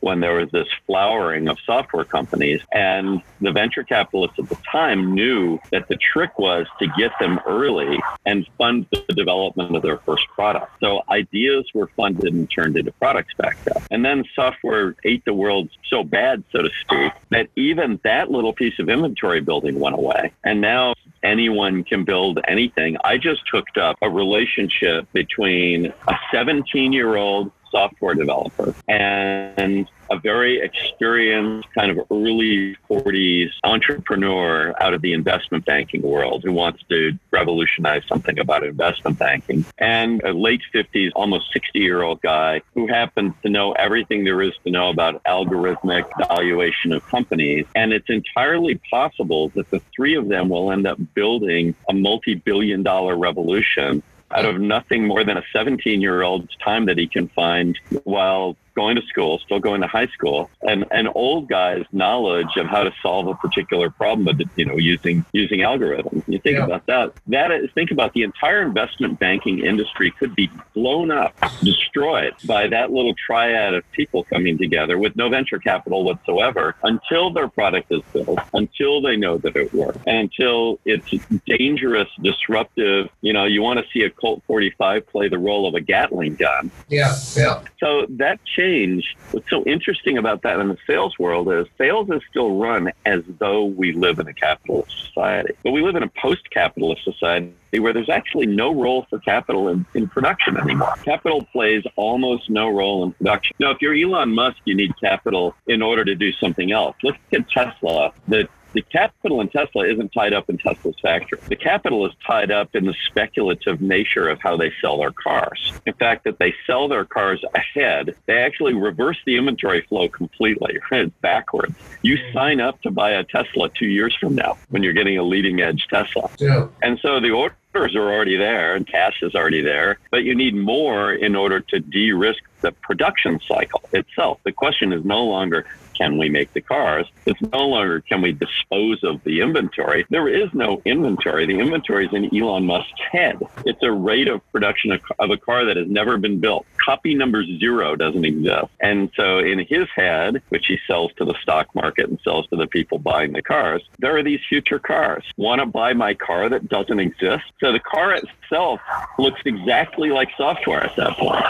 when 0.00 0.20
there 0.20 0.34
was 0.34 0.50
this 0.50 0.68
flowering 0.86 1.48
of 1.48 1.58
software 1.64 2.04
companies. 2.04 2.60
And 2.72 3.22
the 3.40 3.52
venture 3.52 3.82
capitalists 3.82 4.38
at 4.38 4.48
the 4.48 4.58
time 4.70 5.14
knew 5.14 5.58
that 5.70 5.88
the 5.88 5.96
trick 5.96 6.38
was 6.38 6.66
to 6.78 6.86
get 6.96 7.12
them 7.20 7.40
early 7.46 7.98
and 8.24 8.46
fund 8.58 8.86
the 8.90 9.14
development 9.14 9.76
of 9.76 9.82
their 9.82 9.98
first 9.98 10.26
product. 10.28 10.70
So 10.80 11.02
ideas 11.08 11.66
were 11.74 11.88
funded 11.88 12.32
and 12.32 12.50
turned 12.50 12.76
into 12.76 12.92
products 12.92 13.34
back 13.34 13.62
then. 13.64 13.82
And 13.90 14.04
then 14.04 14.24
software 14.34 14.94
ate 15.04 15.24
the 15.24 15.34
world 15.34 15.68
so 15.88 16.04
bad, 16.04 16.44
so 16.52 16.62
to 16.62 16.70
speak, 16.80 17.12
that 17.30 17.48
even 17.56 18.00
that 18.04 18.30
little 18.30 18.52
piece 18.52 18.78
of 18.78 18.88
inventory 18.88 19.40
building 19.40 19.80
went 19.80 19.96
away. 19.96 20.32
And 20.44 20.60
now 20.60 20.94
anyone 21.24 21.84
can 21.84 22.04
build 22.04 22.38
anything. 22.46 22.96
I 23.04 23.18
just 23.18 23.42
hooked 23.50 23.78
up 23.78 23.96
a 24.02 24.10
relationship 24.10 25.10
between 25.12 25.86
a 25.86 26.14
17 26.32 26.92
year 26.92 27.16
old 27.16 27.50
software 27.74 28.14
developer. 28.14 28.72
And 28.88 29.88
a 30.10 30.18
very 30.18 30.60
experienced 30.60 31.68
kind 31.74 31.90
of 31.90 32.06
early 32.10 32.76
40s 32.88 33.50
entrepreneur 33.64 34.74
out 34.80 34.94
of 34.94 35.02
the 35.02 35.12
investment 35.12 35.64
banking 35.64 36.02
world 36.02 36.44
who 36.44 36.52
wants 36.52 36.82
to 36.90 37.18
revolutionize 37.30 38.02
something 38.06 38.38
about 38.38 38.64
investment 38.64 39.18
banking. 39.18 39.64
And 39.78 40.22
a 40.22 40.32
late 40.32 40.60
50s 40.74 41.10
almost 41.16 41.52
60 41.52 41.78
year 41.78 42.02
old 42.02 42.20
guy 42.20 42.60
who 42.74 42.86
happens 42.86 43.34
to 43.42 43.48
know 43.48 43.72
everything 43.72 44.24
there 44.24 44.40
is 44.42 44.52
to 44.64 44.70
know 44.70 44.90
about 44.90 45.22
algorithmic 45.24 46.04
valuation 46.28 46.92
of 46.92 47.04
companies. 47.08 47.66
And 47.74 47.92
it's 47.92 48.10
entirely 48.10 48.80
possible 48.90 49.48
that 49.50 49.70
the 49.70 49.80
three 49.96 50.14
of 50.14 50.28
them 50.28 50.48
will 50.48 50.70
end 50.70 50.86
up 50.86 50.98
building 51.14 51.74
a 51.88 51.94
multi-billion 51.94 52.82
dollar 52.82 53.16
revolution 53.16 54.02
out 54.30 54.44
of 54.44 54.60
nothing 54.60 55.06
more 55.06 55.24
than 55.24 55.36
a 55.36 55.42
17 55.52 56.00
year 56.00 56.22
old's 56.22 56.54
time 56.64 56.86
that 56.86 56.98
he 56.98 57.08
can 57.08 57.28
find 57.28 57.78
while 58.04 58.56
going 58.74 58.96
to 58.96 59.02
school, 59.02 59.38
still 59.38 59.60
going 59.60 59.80
to 59.80 59.86
high 59.86 60.06
school, 60.08 60.50
and 60.62 60.84
an 60.90 61.08
old 61.08 61.48
guy's 61.48 61.84
knowledge 61.92 62.56
of 62.56 62.66
how 62.66 62.82
to 62.82 62.92
solve 63.02 63.26
a 63.28 63.34
particular 63.34 63.90
problem, 63.90 64.24
but 64.24 64.46
you 64.56 64.64
know, 64.64 64.76
using 64.76 65.24
using 65.32 65.60
algorithms. 65.60 66.22
You 66.26 66.38
think 66.38 66.58
yeah. 66.58 66.64
about 66.64 66.86
that. 66.86 67.12
That 67.28 67.50
is, 67.52 67.70
think 67.74 67.90
about 67.90 68.12
the 68.14 68.22
entire 68.22 68.62
investment 68.62 69.18
banking 69.18 69.60
industry 69.60 70.10
could 70.10 70.34
be 70.34 70.50
blown 70.74 71.10
up, 71.10 71.34
destroyed 71.62 72.34
by 72.46 72.68
that 72.68 72.90
little 72.90 73.14
triad 73.14 73.74
of 73.74 73.90
people 73.92 74.24
coming 74.24 74.58
together 74.58 74.98
with 74.98 75.16
no 75.16 75.28
venture 75.28 75.58
capital 75.58 76.04
whatsoever 76.04 76.74
until 76.82 77.32
their 77.32 77.48
product 77.48 77.90
is 77.90 78.02
built, 78.12 78.38
until 78.52 79.00
they 79.00 79.16
know 79.16 79.38
that 79.38 79.56
it 79.56 79.72
works, 79.72 79.98
and 80.06 80.18
until 80.18 80.78
it's 80.84 81.10
dangerous, 81.46 82.08
disruptive. 82.22 83.08
You 83.20 83.32
know, 83.32 83.44
you 83.44 83.62
want 83.62 83.78
to 83.80 83.86
see 83.92 84.04
a 84.04 84.10
Colt 84.10 84.42
45 84.46 85.06
play 85.08 85.28
the 85.28 85.38
role 85.38 85.66
of 85.66 85.74
a 85.74 85.80
Gatling 85.80 86.36
gun. 86.36 86.70
Yeah, 86.88 87.14
yeah. 87.36 87.62
So 87.78 88.06
that 88.10 88.40
change, 88.64 89.16
what's 89.30 89.48
so 89.50 89.62
interesting 89.64 90.18
about 90.18 90.42
that 90.42 90.58
in 90.60 90.68
the 90.68 90.78
sales 90.86 91.18
world 91.18 91.52
is 91.52 91.66
sales 91.78 92.08
is 92.10 92.22
still 92.30 92.56
run 92.56 92.90
as 93.04 93.22
though 93.38 93.64
we 93.64 93.92
live 93.92 94.18
in 94.18 94.28
a 94.28 94.34
capitalist 94.34 94.90
society. 95.06 95.54
But 95.62 95.72
we 95.72 95.82
live 95.82 95.96
in 95.96 96.02
a 96.02 96.08
post 96.08 96.50
capitalist 96.50 97.04
society 97.04 97.52
where 97.78 97.92
there's 97.92 98.08
actually 98.08 98.46
no 98.46 98.74
role 98.74 99.06
for 99.10 99.18
capital 99.18 99.68
in, 99.68 99.84
in 99.94 100.08
production 100.08 100.56
anymore. 100.56 100.94
Capital 101.04 101.44
plays 101.52 101.82
almost 101.96 102.48
no 102.48 102.68
role 102.68 103.04
in 103.04 103.12
production. 103.12 103.54
Now, 103.58 103.70
if 103.70 103.78
you're 103.80 103.94
Elon 103.94 104.34
Musk, 104.34 104.58
you 104.64 104.74
need 104.74 104.92
capital 105.00 105.54
in 105.66 105.82
order 105.82 106.04
to 106.04 106.14
do 106.14 106.32
something 106.32 106.72
else. 106.72 106.96
Look 107.02 107.16
at 107.32 107.48
Tesla. 107.50 108.12
The 108.28 108.48
the 108.74 108.82
capital 108.82 109.40
in 109.40 109.48
Tesla 109.48 109.86
isn't 109.86 110.12
tied 110.12 110.32
up 110.32 110.50
in 110.50 110.58
Tesla's 110.58 110.96
factory. 111.00 111.38
The 111.46 111.56
capital 111.56 112.04
is 112.06 112.12
tied 112.26 112.50
up 112.50 112.74
in 112.74 112.84
the 112.84 112.94
speculative 113.06 113.80
nature 113.80 114.28
of 114.28 114.40
how 114.40 114.56
they 114.56 114.72
sell 114.80 114.98
their 114.98 115.12
cars. 115.12 115.72
In 115.86 115.94
fact, 115.94 116.24
that 116.24 116.38
they 116.38 116.54
sell 116.66 116.88
their 116.88 117.04
cars 117.04 117.42
ahead, 117.54 118.16
they 118.26 118.38
actually 118.38 118.74
reverse 118.74 119.18
the 119.24 119.36
inventory 119.36 119.82
flow 119.88 120.08
completely. 120.08 120.78
It's 120.94 121.12
backwards. 121.20 121.74
You 122.02 122.16
mm-hmm. 122.16 122.32
sign 122.32 122.60
up 122.60 122.80
to 122.82 122.90
buy 122.90 123.10
a 123.10 123.24
Tesla 123.24 123.68
two 123.68 123.86
years 123.86 124.16
from 124.18 124.36
now 124.36 124.56
when 124.70 124.82
you're 124.82 124.92
getting 124.92 125.18
a 125.18 125.24
leading 125.24 125.60
edge 125.60 125.86
Tesla. 125.90 126.30
Yeah. 126.38 126.68
And 126.82 126.98
so 127.00 127.20
the 127.20 127.30
order 127.30 127.56
orders 127.74 127.96
are 127.96 128.12
already 128.12 128.36
there 128.36 128.74
and 128.74 128.86
cash 128.86 129.20
is 129.22 129.34
already 129.34 129.60
there, 129.60 129.98
but 130.10 130.24
you 130.24 130.34
need 130.34 130.54
more 130.54 131.12
in 131.12 131.34
order 131.34 131.60
to 131.60 131.80
de 131.80 132.12
risk 132.12 132.42
the 132.60 132.72
production 132.72 133.40
cycle 133.46 133.82
itself. 133.92 134.40
The 134.44 134.52
question 134.52 134.92
is 134.92 135.04
no 135.04 135.24
longer 135.24 135.66
can 135.94 136.18
we 136.18 136.28
make 136.28 136.52
the 136.52 136.60
cars? 136.60 137.06
It's 137.26 137.40
no 137.40 137.66
longer 137.66 138.00
can 138.00 138.22
we 138.22 138.32
dispose 138.32 139.02
of 139.02 139.22
the 139.24 139.40
inventory. 139.40 140.06
There 140.10 140.28
is 140.28 140.52
no 140.52 140.82
inventory. 140.84 141.46
The 141.46 141.58
inventory 141.58 142.06
is 142.06 142.12
in 142.12 142.36
Elon 142.36 142.66
Musk's 142.66 143.00
head. 143.10 143.42
It's 143.64 143.82
a 143.82 143.92
rate 143.92 144.28
of 144.28 144.40
production 144.52 144.92
of 144.92 145.30
a 145.30 145.36
car 145.36 145.64
that 145.64 145.76
has 145.76 145.88
never 145.88 146.18
been 146.18 146.40
built. 146.40 146.66
Copy 146.84 147.14
number 147.14 147.44
zero 147.44 147.96
doesn't 147.96 148.24
exist. 148.24 148.66
And 148.80 149.10
so 149.16 149.38
in 149.38 149.60
his 149.60 149.88
head, 149.94 150.42
which 150.48 150.66
he 150.66 150.78
sells 150.86 151.12
to 151.16 151.24
the 151.24 151.34
stock 151.42 151.74
market 151.74 152.08
and 152.08 152.18
sells 152.22 152.46
to 152.48 152.56
the 152.56 152.66
people 152.66 152.98
buying 152.98 153.32
the 153.32 153.42
cars, 153.42 153.82
there 153.98 154.16
are 154.16 154.22
these 154.22 154.40
future 154.48 154.78
cars. 154.78 155.24
Want 155.36 155.60
to 155.60 155.66
buy 155.66 155.92
my 155.92 156.14
car 156.14 156.48
that 156.48 156.68
doesn't 156.68 157.00
exist? 157.00 157.44
So 157.60 157.72
the 157.72 157.80
car 157.80 158.14
itself 158.14 158.80
looks 159.18 159.40
exactly 159.44 160.10
like 160.10 160.28
software 160.36 160.84
at 160.84 160.96
that 160.96 161.16
point. 161.16 161.44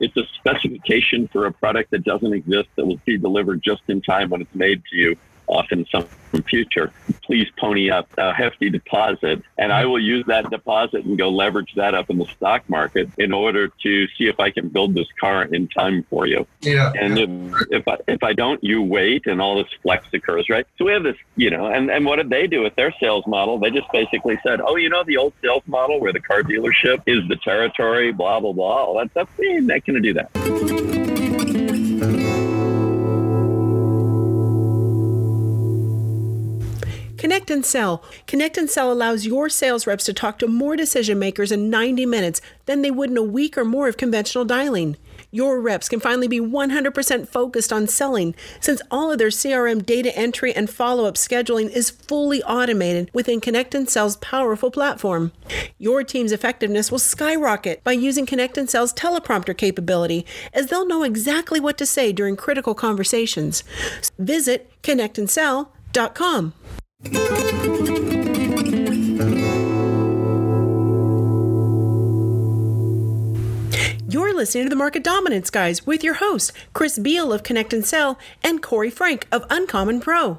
It's 0.00 0.16
a 0.16 0.24
specification 0.34 1.28
for 1.28 1.46
a 1.46 1.52
product 1.52 1.90
that 1.90 2.04
doesn't 2.04 2.32
exist 2.32 2.68
that 2.76 2.86
will 2.86 3.00
be 3.04 3.18
delivered 3.18 3.62
just 3.62 3.77
in 3.88 4.00
time 4.02 4.30
when 4.30 4.42
it's 4.42 4.54
made 4.54 4.82
to 4.90 4.96
you 4.96 5.16
often 5.48 5.86
some 5.90 6.06
future, 6.46 6.92
please 7.22 7.48
pony 7.58 7.90
up 7.90 8.08
a 8.18 8.32
hefty 8.32 8.70
deposit. 8.70 9.42
And 9.56 9.72
I 9.72 9.86
will 9.86 9.98
use 9.98 10.24
that 10.26 10.48
deposit 10.50 11.04
and 11.04 11.18
go 11.18 11.30
leverage 11.30 11.72
that 11.76 11.94
up 11.94 12.10
in 12.10 12.18
the 12.18 12.26
stock 12.26 12.68
market 12.68 13.08
in 13.18 13.32
order 13.32 13.68
to 13.68 14.06
see 14.08 14.28
if 14.28 14.38
I 14.38 14.50
can 14.50 14.68
build 14.68 14.94
this 14.94 15.08
car 15.18 15.44
in 15.44 15.68
time 15.68 16.04
for 16.10 16.26
you. 16.26 16.46
Yeah. 16.60 16.92
And 16.94 17.18
if, 17.18 17.62
if 17.70 17.88
I, 17.88 17.96
if 18.06 18.22
I 18.22 18.34
don't, 18.34 18.62
you 18.62 18.82
wait 18.82 19.26
and 19.26 19.40
all 19.40 19.56
this 19.56 19.72
flex 19.82 20.06
occurs, 20.12 20.48
right? 20.48 20.66
So 20.76 20.84
we 20.84 20.92
have 20.92 21.02
this, 21.02 21.16
you 21.36 21.50
know, 21.50 21.66
and, 21.66 21.90
and 21.90 22.04
what 22.04 22.16
did 22.16 22.30
they 22.30 22.46
do 22.46 22.62
with 22.62 22.76
their 22.76 22.92
sales 23.00 23.26
model? 23.26 23.58
They 23.58 23.70
just 23.70 23.90
basically 23.90 24.38
said, 24.42 24.60
oh, 24.60 24.76
you 24.76 24.90
know, 24.90 25.02
the 25.04 25.16
old 25.16 25.32
sales 25.42 25.62
model 25.66 25.98
where 25.98 26.12
the 26.12 26.20
car 26.20 26.42
dealership 26.42 27.02
is 27.06 27.26
the 27.28 27.36
territory, 27.36 28.12
blah, 28.12 28.38
blah, 28.38 28.52
blah. 28.52 28.84
All 28.84 28.98
that 28.98 29.10
stuff, 29.12 29.30
eh, 29.40 29.60
not 29.60 29.84
going 29.84 30.00
to 30.00 30.00
do 30.00 30.14
that. 30.14 30.87
Connect 37.18 37.50
and 37.50 37.66
Sell. 37.66 38.04
Connect 38.28 38.56
and 38.56 38.70
Sell 38.70 38.92
allows 38.92 39.26
your 39.26 39.48
sales 39.48 39.88
reps 39.88 40.04
to 40.04 40.14
talk 40.14 40.38
to 40.38 40.46
more 40.46 40.76
decision 40.76 41.18
makers 41.18 41.50
in 41.50 41.68
90 41.68 42.06
minutes 42.06 42.40
than 42.66 42.82
they 42.82 42.92
would 42.92 43.10
in 43.10 43.16
a 43.16 43.22
week 43.22 43.58
or 43.58 43.64
more 43.64 43.88
of 43.88 43.96
conventional 43.96 44.44
dialing. 44.44 44.96
Your 45.32 45.60
reps 45.60 45.88
can 45.88 45.98
finally 45.98 46.28
be 46.28 46.40
100% 46.40 47.28
focused 47.28 47.72
on 47.72 47.88
selling 47.88 48.36
since 48.60 48.80
all 48.90 49.10
of 49.10 49.18
their 49.18 49.28
CRM 49.28 49.84
data 49.84 50.16
entry 50.16 50.54
and 50.54 50.70
follow 50.70 51.06
up 51.06 51.16
scheduling 51.16 51.68
is 51.70 51.90
fully 51.90 52.42
automated 52.44 53.10
within 53.12 53.40
Connect 53.40 53.74
and 53.74 53.90
Sell's 53.90 54.16
powerful 54.16 54.70
platform. 54.70 55.32
Your 55.76 56.04
team's 56.04 56.32
effectiveness 56.32 56.92
will 56.92 57.00
skyrocket 57.00 57.82
by 57.82 57.92
using 57.92 58.26
Connect 58.26 58.56
and 58.56 58.70
Sell's 58.70 58.94
teleprompter 58.94 59.56
capability 59.56 60.24
as 60.54 60.68
they'll 60.68 60.86
know 60.86 61.02
exactly 61.02 61.58
what 61.58 61.76
to 61.78 61.84
say 61.84 62.12
during 62.12 62.36
critical 62.36 62.74
conversations. 62.74 63.64
Visit 64.18 64.70
connectandsell.com. 64.82 66.54
listening 74.38 74.64
to 74.66 74.70
the 74.70 74.76
Market 74.76 75.02
Dominance 75.02 75.50
Guys 75.50 75.84
with 75.84 76.04
your 76.04 76.14
hosts, 76.14 76.52
Chris 76.72 76.96
Beall 76.96 77.32
of 77.32 77.42
Connect 77.42 77.72
and 77.72 77.84
Sell 77.84 78.20
and 78.40 78.62
Corey 78.62 78.88
Frank 78.88 79.26
of 79.32 79.44
Uncommon 79.50 80.00
Pro. 80.00 80.38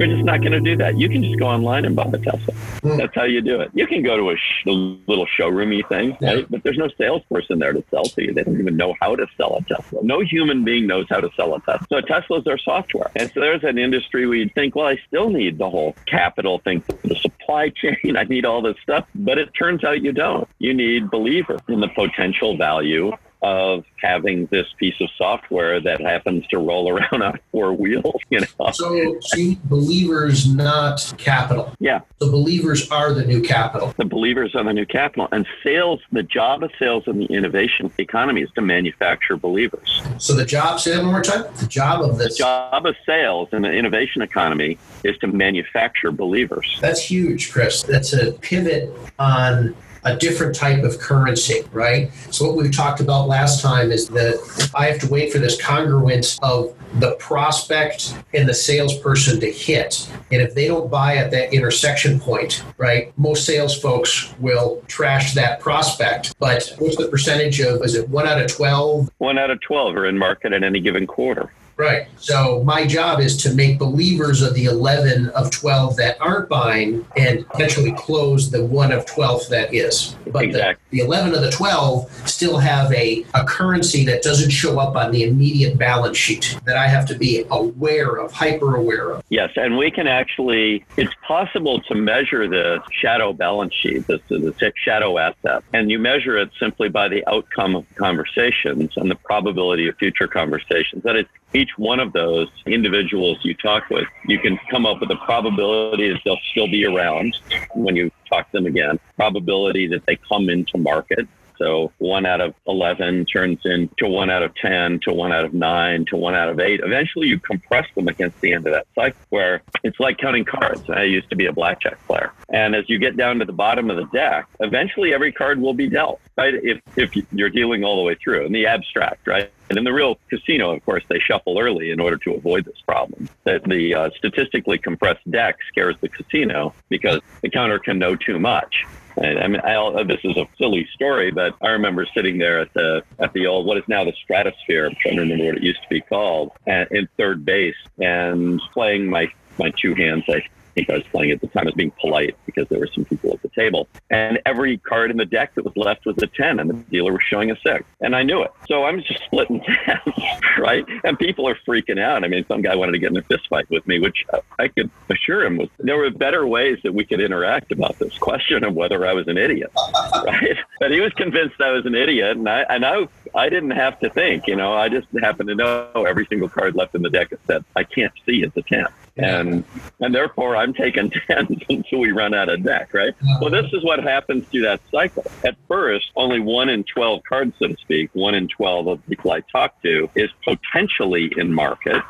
We're 0.00 0.06
just 0.06 0.24
not 0.24 0.40
going 0.40 0.52
to 0.52 0.60
do 0.60 0.78
that. 0.78 0.98
You 0.98 1.10
can 1.10 1.22
just 1.22 1.38
go 1.38 1.46
online 1.46 1.84
and 1.84 1.94
buy 1.94 2.04
a 2.04 2.16
Tesla. 2.16 2.54
Mm. 2.80 2.96
That's 2.96 3.14
how 3.14 3.24
you 3.24 3.42
do 3.42 3.60
it. 3.60 3.70
You 3.74 3.86
can 3.86 4.02
go 4.02 4.16
to 4.16 4.30
a, 4.30 4.36
sh- 4.36 4.66
a 4.66 4.70
little 4.70 5.26
showroomy 5.26 5.86
thing, 5.90 6.16
yeah. 6.22 6.36
right? 6.36 6.50
But 6.50 6.62
there's 6.62 6.78
no 6.78 6.88
salesperson 6.96 7.58
there 7.58 7.74
to 7.74 7.84
sell 7.90 8.04
to 8.04 8.22
you. 8.24 8.32
They 8.32 8.42
don't 8.42 8.58
even 8.58 8.78
know 8.78 8.94
how 8.98 9.14
to 9.14 9.26
sell 9.36 9.56
a 9.58 9.62
Tesla. 9.62 10.02
No 10.02 10.20
human 10.20 10.64
being 10.64 10.86
knows 10.86 11.04
how 11.10 11.20
to 11.20 11.28
sell 11.36 11.54
a 11.54 11.60
Tesla. 11.60 11.86
So 11.90 12.00
Teslas 12.00 12.46
are 12.46 12.56
software. 12.56 13.10
And 13.14 13.30
so 13.34 13.40
there's 13.40 13.62
an 13.62 13.76
industry 13.76 14.26
where 14.26 14.38
you'd 14.38 14.54
think, 14.54 14.74
well, 14.74 14.86
I 14.86 14.98
still 15.06 15.28
need 15.28 15.58
the 15.58 15.68
whole 15.68 15.94
capital 16.06 16.60
thing, 16.60 16.82
the 17.02 17.16
supply 17.16 17.68
chain. 17.76 18.16
I 18.16 18.24
need 18.24 18.46
all 18.46 18.62
this 18.62 18.76
stuff. 18.82 19.06
But 19.14 19.36
it 19.36 19.50
turns 19.52 19.84
out 19.84 20.00
you 20.00 20.12
don't. 20.12 20.48
You 20.60 20.72
need 20.72 21.10
believer 21.10 21.60
in 21.68 21.80
the 21.80 21.88
potential 21.88 22.56
value 22.56 23.12
of 23.42 23.84
having 24.00 24.46
this 24.46 24.66
piece 24.78 24.94
of 25.00 25.08
software 25.16 25.80
that 25.80 26.00
happens 26.00 26.46
to 26.48 26.58
roll 26.58 26.90
around 26.90 27.22
on 27.22 27.38
four 27.52 27.72
wheels. 27.72 28.20
You 28.30 28.40
know. 28.40 28.70
So, 28.72 29.18
see, 29.20 29.58
believers, 29.64 30.52
not 30.52 31.14
capital. 31.18 31.74
Yeah. 31.78 32.00
The 32.18 32.26
believers 32.26 32.90
are 32.90 33.12
the 33.12 33.24
new 33.24 33.42
capital. 33.42 33.94
The 33.96 34.04
believers 34.04 34.54
are 34.54 34.64
the 34.64 34.72
new 34.72 34.86
capital, 34.86 35.28
and 35.32 35.46
sales. 35.62 36.00
The 36.12 36.22
job 36.22 36.62
of 36.62 36.70
sales 36.78 37.04
in 37.06 37.18
the 37.18 37.26
innovation 37.26 37.90
economy 37.98 38.42
is 38.42 38.50
to 38.52 38.60
manufacture 38.60 39.36
believers. 39.36 40.02
So 40.18 40.34
the 40.34 40.44
job. 40.44 40.80
Say 40.80 40.92
that 40.92 41.02
one 41.02 41.12
more 41.12 41.22
time. 41.22 41.44
The 41.56 41.66
job 41.66 42.02
of 42.02 42.18
this. 42.18 42.36
The 42.36 42.44
job 42.44 42.86
of 42.86 42.94
sales 43.06 43.48
in 43.52 43.62
the 43.62 43.70
innovation 43.70 44.22
economy 44.22 44.78
is 45.04 45.16
to 45.18 45.26
manufacture 45.26 46.12
believers. 46.12 46.78
That's 46.80 47.02
huge, 47.02 47.52
Chris. 47.52 47.82
That's 47.82 48.12
a 48.12 48.32
pivot 48.32 48.92
on 49.18 49.74
a 50.04 50.16
different 50.16 50.54
type 50.54 50.82
of 50.82 50.98
currency, 50.98 51.62
right? 51.72 52.10
So 52.30 52.46
what 52.46 52.56
we 52.56 52.70
talked 52.70 53.00
about 53.00 53.28
last 53.28 53.62
time 53.62 53.92
is 53.92 54.08
that 54.08 54.70
I 54.74 54.86
have 54.86 55.00
to 55.00 55.08
wait 55.08 55.32
for 55.32 55.38
this 55.38 55.60
congruence 55.60 56.38
of 56.42 56.74
the 57.00 57.12
prospect 57.16 58.16
and 58.34 58.48
the 58.48 58.54
salesperson 58.54 59.40
to 59.40 59.50
hit. 59.50 60.10
And 60.32 60.42
if 60.42 60.54
they 60.54 60.66
don't 60.66 60.90
buy 60.90 61.16
at 61.16 61.30
that 61.30 61.52
intersection 61.52 62.18
point, 62.18 62.64
right, 62.78 63.12
most 63.16 63.44
sales 63.44 63.78
folks 63.78 64.34
will 64.38 64.82
trash 64.88 65.34
that 65.34 65.60
prospect. 65.60 66.34
But 66.38 66.74
what's 66.78 66.96
the 66.96 67.08
percentage 67.08 67.60
of, 67.60 67.82
is 67.82 67.94
it 67.94 68.08
one 68.08 68.26
out 68.26 68.40
of 68.40 68.50
12? 68.50 69.10
One 69.18 69.38
out 69.38 69.50
of 69.50 69.60
12 69.60 69.96
are 69.96 70.06
in 70.06 70.18
market 70.18 70.52
at 70.52 70.62
any 70.62 70.80
given 70.80 71.06
quarter. 71.06 71.50
Right. 71.80 72.08
So 72.16 72.62
my 72.62 72.86
job 72.86 73.20
is 73.20 73.38
to 73.38 73.54
make 73.54 73.78
believers 73.78 74.42
of 74.42 74.52
the 74.52 74.66
11 74.66 75.30
of 75.30 75.50
12 75.50 75.96
that 75.96 76.20
aren't 76.20 76.50
buying 76.50 77.06
and 77.16 77.48
potentially 77.48 77.92
close 77.92 78.50
the 78.50 78.62
one 78.62 78.92
of 78.92 79.06
12 79.06 79.48
that 79.48 79.72
is. 79.72 80.14
But 80.26 80.44
exactly. 80.44 80.84
the, 80.90 80.98
the 80.98 81.06
11 81.06 81.34
of 81.34 81.40
the 81.40 81.50
12 81.50 82.28
still 82.28 82.58
have 82.58 82.92
a, 82.92 83.24
a 83.32 83.44
currency 83.44 84.04
that 84.04 84.22
doesn't 84.22 84.50
show 84.50 84.78
up 84.78 84.94
on 84.94 85.10
the 85.10 85.22
immediate 85.22 85.78
balance 85.78 86.18
sheet 86.18 86.58
that 86.66 86.76
I 86.76 86.86
have 86.86 87.06
to 87.06 87.14
be 87.16 87.46
aware 87.50 88.16
of, 88.16 88.30
hyper 88.30 88.76
aware 88.76 89.12
of. 89.12 89.24
Yes. 89.30 89.52
And 89.56 89.78
we 89.78 89.90
can 89.90 90.06
actually, 90.06 90.84
it's 90.98 91.14
possible 91.26 91.80
to 91.80 91.94
measure 91.94 92.46
the 92.46 92.82
shadow 92.92 93.32
balance 93.32 93.72
sheet, 93.72 94.06
the, 94.06 94.20
the 94.28 94.72
shadow 94.76 95.16
asset. 95.16 95.64
And 95.72 95.90
you 95.90 95.98
measure 95.98 96.36
it 96.36 96.50
simply 96.60 96.90
by 96.90 97.08
the 97.08 97.26
outcome 97.26 97.74
of 97.74 97.86
conversations 97.94 98.98
and 98.98 99.10
the 99.10 99.14
probability 99.14 99.88
of 99.88 99.96
future 99.96 100.28
conversations. 100.28 101.04
That 101.04 101.16
is 101.16 101.24
each 101.54 101.69
one 101.76 102.00
of 102.00 102.12
those 102.12 102.48
individuals 102.66 103.38
you 103.42 103.54
talk 103.54 103.88
with, 103.90 104.06
you 104.26 104.38
can 104.38 104.58
come 104.70 104.86
up 104.86 105.00
with 105.00 105.10
a 105.10 105.16
probability 105.16 106.10
that 106.12 106.20
they'll 106.24 106.38
still 106.50 106.68
be 106.68 106.86
around 106.86 107.36
when 107.74 107.96
you 107.96 108.10
talk 108.28 108.50
to 108.50 108.58
them 108.58 108.66
again, 108.66 108.98
probability 109.16 109.86
that 109.88 110.04
they 110.06 110.16
come 110.28 110.48
into 110.48 110.78
market, 110.78 111.26
so 111.60 111.92
one 111.98 112.24
out 112.24 112.40
of 112.40 112.54
11 112.66 113.26
turns 113.26 113.60
into 113.66 114.08
one 114.08 114.30
out 114.30 114.42
of 114.42 114.54
10 114.54 115.00
to 115.00 115.12
one 115.12 115.30
out 115.30 115.44
of 115.44 115.52
nine 115.52 116.06
to 116.06 116.16
one 116.16 116.34
out 116.34 116.48
of 116.48 116.58
eight. 116.58 116.80
Eventually 116.82 117.28
you 117.28 117.38
compress 117.38 117.86
them 117.94 118.08
against 118.08 118.40
the 118.40 118.54
end 118.54 118.66
of 118.66 118.72
that 118.72 118.86
cycle 118.94 119.20
where 119.28 119.62
it's 119.84 120.00
like 120.00 120.16
counting 120.16 120.46
cards. 120.46 120.88
I 120.88 121.02
used 121.02 121.28
to 121.28 121.36
be 121.36 121.46
a 121.46 121.52
blackjack 121.52 122.04
player. 122.06 122.32
And 122.48 122.74
as 122.74 122.88
you 122.88 122.98
get 122.98 123.18
down 123.18 123.40
to 123.40 123.44
the 123.44 123.52
bottom 123.52 123.90
of 123.90 123.98
the 123.98 124.06
deck, 124.06 124.46
eventually 124.60 125.12
every 125.12 125.32
card 125.32 125.60
will 125.60 125.74
be 125.74 125.86
dealt, 125.86 126.20
right? 126.38 126.54
If, 126.54 126.80
if 126.96 127.10
you're 127.30 127.50
dealing 127.50 127.84
all 127.84 127.96
the 127.96 128.04
way 128.04 128.14
through 128.14 128.46
in 128.46 128.52
the 128.52 128.66
abstract, 128.66 129.26
right? 129.26 129.52
And 129.70 129.78
in 129.78 129.84
the 129.84 129.92
real 129.92 130.18
casino, 130.28 130.72
of 130.72 130.84
course, 130.84 131.04
they 131.08 131.20
shuffle 131.20 131.58
early 131.58 131.92
in 131.92 132.00
order 132.00 132.16
to 132.18 132.34
avoid 132.34 132.64
this 132.64 132.80
problem. 132.84 133.28
That 133.44 133.62
the 133.64 133.94
uh, 133.94 134.10
statistically 134.16 134.78
compressed 134.78 135.30
deck 135.30 135.58
scares 135.68 135.94
the 136.00 136.08
casino 136.08 136.74
because 136.88 137.20
the 137.40 137.48
counter 137.48 137.78
can 137.78 137.98
know 137.98 138.16
too 138.16 138.40
much. 138.40 138.84
And 139.16 139.38
I 139.38 139.46
mean, 139.46 139.60
I, 139.60 140.02
this 140.02 140.20
is 140.24 140.36
a 140.36 140.46
silly 140.58 140.88
story, 140.92 141.30
but 141.30 141.54
I 141.62 141.68
remember 141.68 142.04
sitting 142.14 142.38
there 142.38 142.60
at 142.60 142.74
the 142.74 143.02
at 143.20 143.32
the 143.32 143.46
old 143.46 143.66
what 143.66 143.76
is 143.78 143.84
now 143.86 144.04
the 144.04 144.12
Stratosphere. 144.24 144.86
I'm 144.86 144.96
trying 145.00 145.16
to 145.16 145.22
remember 145.22 145.46
what 145.46 145.56
it 145.58 145.62
used 145.62 145.82
to 145.82 145.88
be 145.88 146.00
called, 146.00 146.52
at, 146.66 146.90
in 146.90 147.08
third 147.16 147.44
base, 147.44 147.76
and 147.98 148.60
playing 148.72 149.08
my 149.08 149.32
my 149.58 149.70
two 149.70 149.94
hands. 149.94 150.24
I 150.28 150.42
think 150.74 150.90
I 150.90 150.94
was 150.94 151.04
playing 151.10 151.30
at 151.30 151.40
the 151.40 151.46
time 151.48 151.68
as 151.68 151.74
being 151.74 151.92
polite 152.00 152.36
because 152.46 152.68
there 152.68 152.78
were 152.78 152.88
some 152.94 153.04
people 153.04 153.32
at 153.32 153.42
the 153.42 153.48
table. 153.48 153.88
And 154.10 154.40
every 154.46 154.78
card 154.78 155.10
in 155.10 155.16
the 155.16 155.24
deck 155.24 155.54
that 155.54 155.64
was 155.64 155.76
left 155.76 156.06
was 156.06 156.16
a 156.22 156.26
10, 156.26 156.60
and 156.60 156.70
the 156.70 156.74
dealer 156.74 157.12
was 157.12 157.22
showing 157.28 157.50
a 157.50 157.56
6. 157.56 157.84
And 158.00 158.16
I 158.16 158.22
knew 158.22 158.42
it. 158.42 158.52
So 158.68 158.84
I'm 158.84 159.02
just 159.02 159.22
splitting 159.26 159.60
10s, 159.60 160.58
right? 160.58 160.84
And 161.04 161.18
people 161.18 161.48
are 161.48 161.56
freaking 161.66 162.00
out. 162.00 162.24
I 162.24 162.28
mean, 162.28 162.44
some 162.48 162.62
guy 162.62 162.74
wanted 162.74 162.92
to 162.92 162.98
get 162.98 163.10
in 163.10 163.16
a 163.16 163.22
fist 163.22 163.48
fight 163.48 163.68
with 163.70 163.86
me, 163.86 163.98
which 163.98 164.24
I 164.58 164.68
could 164.68 164.90
assure 165.10 165.44
him 165.44 165.58
was 165.58 165.68
there 165.78 165.96
were 165.96 166.10
better 166.10 166.46
ways 166.46 166.78
that 166.84 166.92
we 166.92 167.04
could 167.04 167.20
interact 167.20 167.72
about 167.72 167.98
this 167.98 168.16
question 168.18 168.64
of 168.64 168.74
whether 168.74 169.06
I 169.06 169.12
was 169.12 169.28
an 169.28 169.38
idiot, 169.38 169.70
right? 170.24 170.56
But 170.78 170.90
he 170.90 171.00
was 171.00 171.12
convinced 171.14 171.60
I 171.60 171.70
was 171.70 171.86
an 171.86 171.94
idiot, 171.94 172.36
and 172.36 172.48
I, 172.48 172.60
and 172.62 172.84
I, 172.84 173.08
I 173.34 173.48
didn't 173.48 173.72
have 173.72 173.98
to 174.00 174.10
think, 174.10 174.46
you 174.46 174.56
know, 174.56 174.72
I 174.72 174.88
just 174.88 175.08
happened 175.20 175.48
to 175.48 175.54
know 175.54 176.04
every 176.08 176.26
single 176.26 176.48
card 176.48 176.74
left 176.74 176.94
in 176.94 177.02
the 177.02 177.10
deck 177.10 177.32
is 177.32 177.38
said, 177.46 177.64
I 177.76 177.84
can't 177.84 178.12
see 178.26 178.42
it's 178.42 178.56
a 178.56 178.62
10 178.62 178.86
and 179.16 179.64
and 180.00 180.14
therefore 180.14 180.56
I'm 180.56 180.72
taking 180.72 181.10
tens 181.26 181.58
until 181.68 182.00
we 182.00 182.12
run 182.12 182.34
out 182.34 182.48
of 182.48 182.62
deck, 182.62 182.92
right? 182.94 183.14
Uh-huh. 183.22 183.38
Well, 183.42 183.50
this 183.50 183.72
is 183.72 183.84
what 183.84 184.02
happens 184.02 184.46
through 184.48 184.62
that 184.62 184.80
cycle. 184.90 185.24
At 185.44 185.56
first, 185.68 186.10
only 186.16 186.40
one 186.40 186.68
in 186.68 186.84
twelve 186.84 187.22
cards, 187.28 187.54
so 187.58 187.68
to 187.68 187.76
speak, 187.76 188.10
one 188.12 188.34
in 188.34 188.48
twelve 188.48 188.86
of 188.86 189.04
people 189.06 189.32
I 189.32 189.40
talk 189.52 189.80
to 189.82 190.08
is 190.14 190.30
potentially 190.44 191.32
in 191.36 191.52
market, 191.52 192.02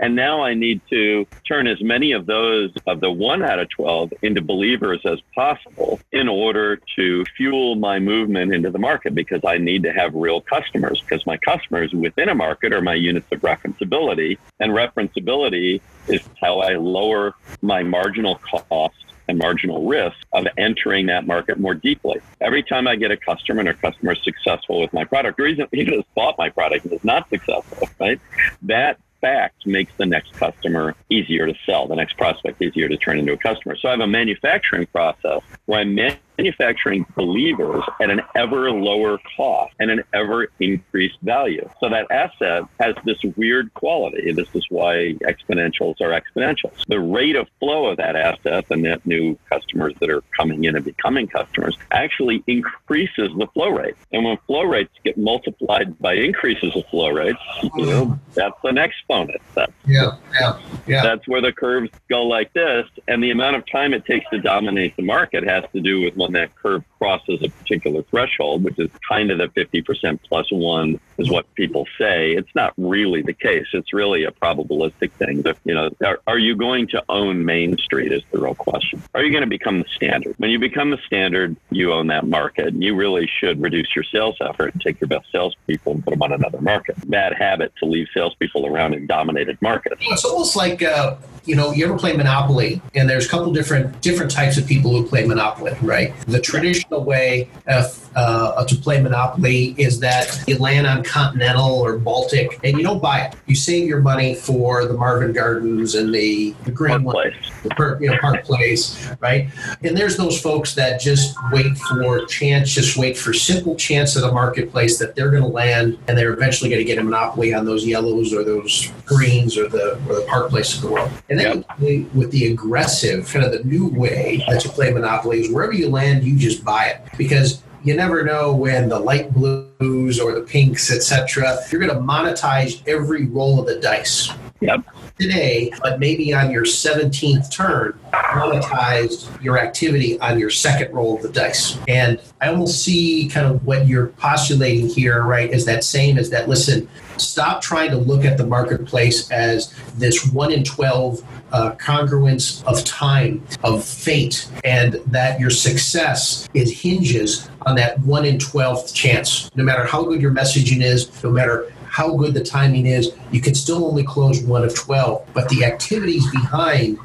and 0.00 0.14
now 0.14 0.42
I 0.42 0.54
need 0.54 0.80
to 0.90 1.26
turn 1.46 1.66
as 1.66 1.82
many 1.82 2.12
of 2.12 2.26
those 2.26 2.72
of 2.86 3.00
the 3.00 3.10
one 3.10 3.42
out 3.42 3.58
of 3.58 3.68
twelve 3.70 4.12
into 4.22 4.40
believers 4.40 5.00
as 5.04 5.20
possible 5.34 6.00
in 6.12 6.28
order 6.28 6.80
to 6.96 7.24
fuel 7.36 7.74
my 7.74 7.98
movement 7.98 8.54
into 8.54 8.70
the 8.70 8.78
market 8.78 9.14
because 9.14 9.40
I 9.44 9.58
need 9.58 9.82
to 9.84 9.92
have 9.92 10.14
real 10.14 10.40
customers 10.40 11.00
because 11.00 11.26
my 11.26 11.36
customers 11.36 11.92
within 11.92 12.28
a 12.28 12.34
market 12.34 12.72
are 12.72 12.80
my 12.80 12.94
units 12.94 13.26
of 13.32 13.40
referenceability, 13.40 14.38
and 14.60 14.72
referenceability 14.72 15.80
is 16.08 16.20
how 16.40 16.60
I 16.60 16.76
lower 16.76 17.34
my 17.62 17.82
marginal 17.82 18.36
cost 18.36 18.94
and 19.28 19.38
marginal 19.38 19.86
risk 19.86 20.16
of 20.32 20.46
entering 20.58 21.06
that 21.06 21.26
market 21.26 21.58
more 21.58 21.74
deeply. 21.74 22.20
Every 22.40 22.62
time 22.62 22.86
I 22.86 22.96
get 22.96 23.10
a 23.10 23.16
customer 23.16 23.60
and 23.60 23.68
a 23.68 23.74
customer 23.74 24.12
is 24.12 24.22
successful 24.22 24.80
with 24.80 24.92
my 24.92 25.04
product, 25.04 25.40
or 25.40 25.46
even 25.72 25.94
has 25.94 26.04
bought 26.14 26.36
my 26.38 26.50
product 26.50 26.84
and 26.84 26.92
is 26.92 27.04
not 27.04 27.28
successful, 27.28 27.88
right? 27.98 28.20
That 28.62 28.98
fact 29.20 29.66
makes 29.66 29.90
the 29.96 30.04
next 30.04 30.34
customer 30.34 30.94
easier 31.08 31.46
to 31.46 31.54
sell, 31.64 31.86
the 31.86 31.96
next 31.96 32.18
prospect 32.18 32.60
easier 32.60 32.88
to 32.88 32.96
turn 32.98 33.18
into 33.18 33.32
a 33.32 33.38
customer. 33.38 33.74
So 33.76 33.88
I 33.88 33.92
have 33.92 34.00
a 34.00 34.06
manufacturing 34.06 34.86
process 34.86 35.40
where 35.64 35.80
I'm 35.80 35.94
manufacturing 36.38 37.06
believers 37.16 37.82
at 38.00 38.10
an 38.10 38.20
ever 38.34 38.70
lower 38.70 39.18
cost 39.36 39.74
and 39.78 39.90
an 39.90 40.02
ever 40.12 40.48
increased 40.60 41.18
value. 41.22 41.68
So 41.80 41.88
that 41.88 42.10
asset 42.10 42.64
has 42.80 42.94
this 43.04 43.18
weird 43.36 43.72
quality. 43.74 44.32
This 44.32 44.48
is 44.54 44.64
why 44.68 45.14
exponentials 45.22 46.00
are 46.00 46.18
exponentials. 46.18 46.84
The 46.86 47.00
rate 47.00 47.36
of 47.36 47.48
flow 47.60 47.86
of 47.86 47.96
that 47.98 48.16
asset, 48.16 48.68
the 48.68 48.76
net 48.76 49.04
new 49.06 49.38
customers 49.48 49.94
that 50.00 50.10
are 50.10 50.22
coming 50.36 50.64
in 50.64 50.76
and 50.76 50.84
becoming 50.84 51.26
customers, 51.26 51.76
actually 51.90 52.42
increases 52.46 53.30
the 53.38 53.46
flow 53.54 53.70
rate. 53.70 53.94
And 54.12 54.24
when 54.24 54.36
flow 54.46 54.62
rates 54.62 54.92
get 55.04 55.16
multiplied 55.16 55.98
by 55.98 56.14
increases 56.14 56.74
of 56.74 56.86
flow 56.86 57.10
rates, 57.10 57.38
you 57.76 57.86
know, 57.86 58.18
that's 58.34 58.58
an 58.64 58.78
exponent. 58.78 59.40
Yeah, 59.86 60.16
yeah, 60.40 60.60
yeah. 60.86 61.02
That's 61.02 61.26
where 61.28 61.40
the 61.40 61.52
curves 61.52 61.90
go 62.08 62.22
like 62.24 62.52
this. 62.52 62.86
And 63.08 63.22
the 63.22 63.30
amount 63.30 63.56
of 63.56 63.70
time 63.70 63.92
it 63.92 64.04
takes 64.04 64.28
to 64.30 64.40
dominate 64.40 64.96
the 64.96 65.02
market 65.02 65.44
has 65.44 65.64
to 65.72 65.80
do 65.80 66.00
with 66.00 66.14
when 66.16 66.32
that 66.32 66.54
curve 66.56 66.82
crosses 67.04 67.38
a 67.42 67.50
particular 67.50 68.02
threshold, 68.04 68.64
which 68.64 68.78
is 68.78 68.88
kind 69.06 69.30
of 69.30 69.36
the 69.36 69.48
50% 69.48 70.18
plus 70.26 70.50
one 70.50 70.98
is 71.18 71.30
what 71.30 71.52
people 71.54 71.86
say. 71.98 72.32
It's 72.32 72.54
not 72.54 72.72
really 72.78 73.20
the 73.20 73.34
case. 73.34 73.66
It's 73.74 73.92
really 73.92 74.24
a 74.24 74.30
probabilistic 74.30 75.12
thing. 75.12 75.44
You 75.66 75.74
know, 75.74 75.90
are, 76.02 76.20
are 76.26 76.38
you 76.38 76.56
going 76.56 76.86
to 76.88 77.04
own 77.10 77.44
Main 77.44 77.76
Street 77.76 78.10
is 78.10 78.22
the 78.32 78.38
real 78.38 78.54
question. 78.54 79.02
Are 79.14 79.22
you 79.22 79.30
going 79.30 79.42
to 79.42 79.50
become 79.50 79.80
the 79.80 79.88
standard? 79.94 80.34
When 80.38 80.48
you 80.48 80.58
become 80.58 80.90
the 80.90 80.98
standard, 81.06 81.56
you 81.70 81.92
own 81.92 82.06
that 82.06 82.26
market. 82.26 82.68
and 82.68 82.82
You 82.82 82.94
really 82.94 83.28
should 83.38 83.60
reduce 83.60 83.94
your 83.94 84.04
sales 84.04 84.36
effort 84.40 84.72
and 84.72 84.80
take 84.80 84.98
your 84.98 85.08
best 85.08 85.30
salespeople 85.30 85.92
and 85.92 86.04
put 86.04 86.12
them 86.12 86.22
on 86.22 86.32
another 86.32 86.62
market. 86.62 86.96
Bad 87.10 87.34
habit 87.34 87.74
to 87.80 87.84
leave 87.84 88.06
salespeople 88.14 88.66
around 88.66 88.94
in 88.94 89.06
dominated 89.06 89.60
markets. 89.60 90.00
It's 90.00 90.24
almost 90.24 90.56
like 90.56 90.82
uh, 90.82 91.16
you 91.44 91.54
know, 91.56 91.72
you 91.72 91.84
ever 91.84 91.96
play 91.98 92.16
Monopoly? 92.16 92.80
And 92.94 93.08
there's 93.08 93.26
a 93.26 93.28
couple 93.28 93.52
different 93.52 94.00
different 94.00 94.30
types 94.30 94.56
of 94.56 94.66
people 94.66 94.90
who 94.90 95.06
play 95.06 95.26
Monopoly, 95.26 95.72
right? 95.82 96.14
The 96.26 96.40
traditional 96.40 97.04
way 97.04 97.48
of, 97.66 98.10
uh, 98.16 98.64
to 98.64 98.76
play 98.76 99.00
Monopoly 99.00 99.74
is 99.78 100.00
that 100.00 100.42
you 100.46 100.58
land 100.58 100.86
on 100.86 101.02
Continental 101.02 101.80
or 101.80 101.98
Baltic, 101.98 102.58
and 102.64 102.76
you 102.78 102.84
don't 102.84 103.02
buy 103.02 103.20
it. 103.22 103.34
You 103.46 103.54
save 103.54 103.88
your 103.88 104.00
money 104.00 104.34
for 104.34 104.86
the 104.86 104.94
Marvin 104.94 105.32
Gardens 105.32 105.94
and 105.94 106.14
the 106.14 106.54
the 106.64 106.70
Green 106.70 107.02
Park 107.02 107.14
Place, 107.14 107.34
the 107.62 107.70
per, 107.70 108.00
you 108.00 108.10
know, 108.10 108.18
Park 108.18 108.44
Place, 108.44 109.10
right? 109.20 109.48
And 109.82 109.96
there's 109.96 110.16
those 110.16 110.40
folks 110.40 110.74
that 110.74 111.00
just 111.00 111.36
wait 111.52 111.76
for 111.76 112.24
chance, 112.26 112.70
just 112.70 112.96
wait 112.96 113.16
for 113.16 113.32
simple 113.32 113.76
chance 113.76 114.16
of 114.16 114.22
the 114.22 114.32
marketplace 114.32 114.98
that 114.98 115.14
they're 115.14 115.30
going 115.30 115.42
to 115.42 115.48
land, 115.48 115.98
and 116.08 116.16
they're 116.16 116.32
eventually 116.32 116.70
going 116.70 116.80
to 116.80 116.84
get 116.84 116.98
a 116.98 117.02
monopoly 117.02 117.52
on 117.52 117.64
those 117.64 117.86
yellows 117.86 118.32
or 118.32 118.44
those 118.44 118.92
greens 119.04 119.58
or 119.58 119.68
the 119.68 119.94
or 120.08 120.14
the 120.14 120.26
Park 120.28 120.50
Place 120.50 120.74
of 120.74 120.82
the 120.82 120.88
world. 120.88 121.10
And 121.28 121.33
then 121.38 121.64
yep. 121.78 122.14
with 122.14 122.30
the 122.30 122.52
aggressive, 122.52 123.28
kind 123.28 123.44
of 123.44 123.52
the 123.52 123.64
new 123.64 123.88
way 123.88 124.42
that 124.48 124.64
you 124.64 124.70
play 124.70 124.92
Monopoly 124.92 125.40
is 125.40 125.50
wherever 125.50 125.72
you 125.72 125.88
land, 125.88 126.24
you 126.24 126.36
just 126.36 126.64
buy 126.64 126.86
it 126.86 127.00
because 127.16 127.62
you 127.84 127.94
never 127.94 128.24
know 128.24 128.54
when 128.54 128.88
the 128.88 128.98
light 128.98 129.32
blues 129.32 130.18
or 130.18 130.32
the 130.32 130.40
pinks, 130.40 130.90
etc. 130.90 131.58
You're 131.70 131.80
going 131.80 131.94
to 131.94 132.00
monetize 132.00 132.82
every 132.88 133.26
roll 133.26 133.60
of 133.60 133.66
the 133.66 133.78
dice. 133.78 134.30
Yep. 134.60 134.84
Today, 135.18 135.70
but 135.82 136.00
maybe 136.00 136.32
on 136.32 136.50
your 136.50 136.64
17th 136.64 137.52
turn, 137.52 137.98
monetize 138.12 139.42
your 139.42 139.58
activity 139.58 140.18
on 140.20 140.40
your 140.40 140.50
second 140.50 140.92
roll 140.92 141.16
of 141.16 141.22
the 141.22 141.28
dice. 141.28 141.78
And 141.86 142.20
I 142.40 142.48
almost 142.48 142.82
see 142.82 143.28
kind 143.28 143.46
of 143.46 143.64
what 143.66 143.86
you're 143.86 144.08
postulating 144.08 144.88
here, 144.88 145.22
right, 145.22 145.50
is 145.50 145.66
that 145.66 145.84
same 145.84 146.18
as 146.18 146.30
that. 146.30 146.48
Listen, 146.48 146.88
stop 147.16 147.62
trying 147.62 147.90
to 147.90 147.96
look 147.96 148.24
at 148.24 148.36
the 148.38 148.46
marketplace 148.46 149.30
as 149.30 149.74
this 149.96 150.26
one 150.32 150.52
in 150.52 150.64
12 150.64 151.22
uh, 151.52 151.74
congruence 151.76 152.64
of 152.64 152.84
time, 152.84 153.44
of 153.62 153.84
fate, 153.84 154.48
and 154.64 154.94
that 155.06 155.38
your 155.38 155.50
success 155.50 156.48
is 156.54 156.82
hinges 156.82 157.48
on 157.62 157.76
that 157.76 157.98
one 158.00 158.24
in 158.24 158.38
12th 158.38 158.92
chance. 158.92 159.50
No 159.54 159.62
matter 159.62 159.84
how 159.84 160.04
good 160.04 160.20
your 160.20 160.32
messaging 160.32 160.82
is, 160.82 161.22
no 161.22 161.30
matter 161.30 161.72
how 161.88 162.16
good 162.16 162.34
the 162.34 162.42
timing 162.42 162.86
is, 162.86 163.12
you 163.30 163.40
can 163.40 163.54
still 163.54 163.84
only 163.86 164.02
close 164.02 164.42
one 164.42 164.64
of 164.64 164.74
12. 164.74 165.28
But 165.32 165.48
the 165.48 165.64
activities 165.64 166.28
behind 166.32 166.98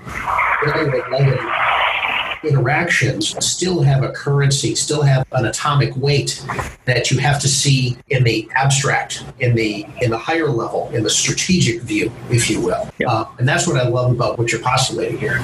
interactions 2.43 3.35
still 3.45 3.81
have 3.81 4.03
a 4.03 4.11
currency, 4.11 4.75
still 4.75 5.01
have 5.01 5.25
an 5.31 5.45
atomic 5.45 5.95
weight 5.95 6.43
that 6.85 7.11
you 7.11 7.19
have 7.19 7.39
to 7.41 7.47
see 7.47 7.97
in 8.09 8.23
the 8.23 8.49
abstract, 8.55 9.23
in 9.39 9.55
the 9.55 9.85
in 10.01 10.11
the 10.11 10.17
higher 10.17 10.49
level, 10.49 10.89
in 10.93 11.03
the 11.03 11.09
strategic 11.09 11.81
view, 11.81 12.11
if 12.29 12.49
you 12.49 12.61
will. 12.61 12.89
Yep. 12.99 13.09
Uh, 13.09 13.25
and 13.37 13.47
that's 13.47 13.67
what 13.67 13.77
I 13.77 13.87
love 13.87 14.11
about 14.11 14.37
what 14.37 14.51
you're 14.51 14.61
postulating 14.61 15.17
here. 15.17 15.43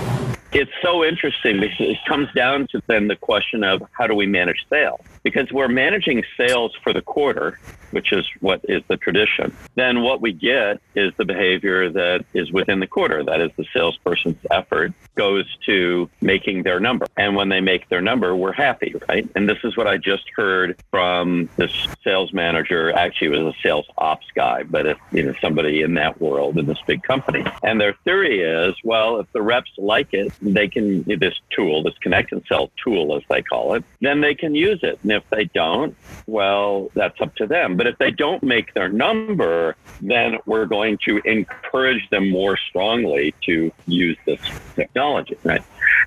It's 0.58 0.72
so 0.82 1.04
interesting 1.04 1.60
because 1.60 1.90
it 1.90 1.98
comes 2.08 2.32
down 2.34 2.68
to 2.68 2.82
then 2.88 3.10
the 3.10 3.18
question 3.18 3.66
of 3.66 3.84
how 3.92 4.08
do 4.08 4.16
we 4.16 4.26
manage 4.26 4.66
sales? 4.70 5.02
Because 5.22 5.52
we're 5.52 5.68
managing 5.68 6.24
sales 6.38 6.74
for 6.82 6.94
the 6.94 7.02
quarter, 7.02 7.60
which 7.92 8.14
is 8.14 8.26
what 8.40 8.62
is 8.64 8.82
the 8.88 8.96
tradition. 8.96 9.54
Then 9.76 10.02
what 10.02 10.22
we 10.22 10.32
get 10.32 10.80
is 10.96 11.12
the 11.18 11.26
behavior 11.26 11.90
that 11.90 12.24
is 12.34 12.54
within 12.54 12.80
the 12.80 12.88
quarter. 12.88 13.22
That 13.22 13.42
is 13.42 13.52
the 13.58 13.66
salesperson's 13.74 14.38
effort 14.50 14.94
goes 15.16 15.46
to 15.66 16.10
making 16.22 16.64
their 16.64 16.80
number. 16.80 17.06
And 17.18 17.36
when 17.36 17.50
they 17.50 17.60
make 17.60 17.90
their 17.90 18.02
number, 18.02 18.34
we're 18.34 18.54
happy, 18.54 18.96
right? 19.10 19.28
And 19.36 19.50
this 19.50 19.58
is 19.66 19.76
what 19.76 19.88
I 19.88 19.98
just 19.98 20.24
heard 20.36 20.82
from 20.90 21.50
this 21.58 21.72
sales 22.02 22.32
manager. 22.32 22.94
Actually, 22.94 23.30
was 23.30 23.56
a 23.56 23.60
sales 23.62 23.88
ops 23.98 24.28
guy, 24.36 24.64
but 24.64 24.86
it's 24.86 25.00
you 25.12 25.24
know 25.24 25.34
somebody 25.42 25.82
in 25.82 25.96
that 25.96 26.22
world 26.22 26.58
in 26.58 26.66
this 26.66 26.82
big 26.88 27.04
company. 27.04 27.44
And 27.64 27.82
their 27.82 27.94
theory 28.04 28.42
is, 28.42 28.76
well, 28.84 29.20
if 29.20 29.32
the 29.34 29.42
reps 29.42 29.72
like 29.78 30.14
it, 30.14 30.32
they 30.54 30.68
can 30.68 31.04
this 31.04 31.40
tool, 31.50 31.84
this 31.84 31.98
connect 32.00 32.32
and 32.32 32.44
sell 32.48 32.72
tool, 32.84 33.16
as 33.16 33.24
they 33.30 33.42
call 33.42 33.74
it, 33.76 33.84
then 34.02 34.22
they 34.22 34.36
can 34.36 34.56
use 34.56 34.80
it. 34.84 35.00
And 35.04 35.12
if 35.12 35.28
they 35.30 35.46
don't, 35.46 35.96
well, 36.28 36.92
that's 36.94 37.20
up 37.22 37.36
to 37.36 37.48
them. 37.48 37.78
But 37.78 37.88
if 37.88 37.98
they 37.98 38.12
don't 38.12 38.44
make 38.44 38.74
their 38.74 38.90
number, 38.90 39.76
then 40.02 40.38
we're 40.46 40.66
going 40.66 40.98
to 41.06 41.18
encourage 41.26 42.10
them 42.10 42.30
more 42.30 42.58
strongly 42.58 43.34
to 43.46 43.72
use 43.88 44.18
this 44.26 44.40
technology, 44.76 45.38
right? 45.44 45.64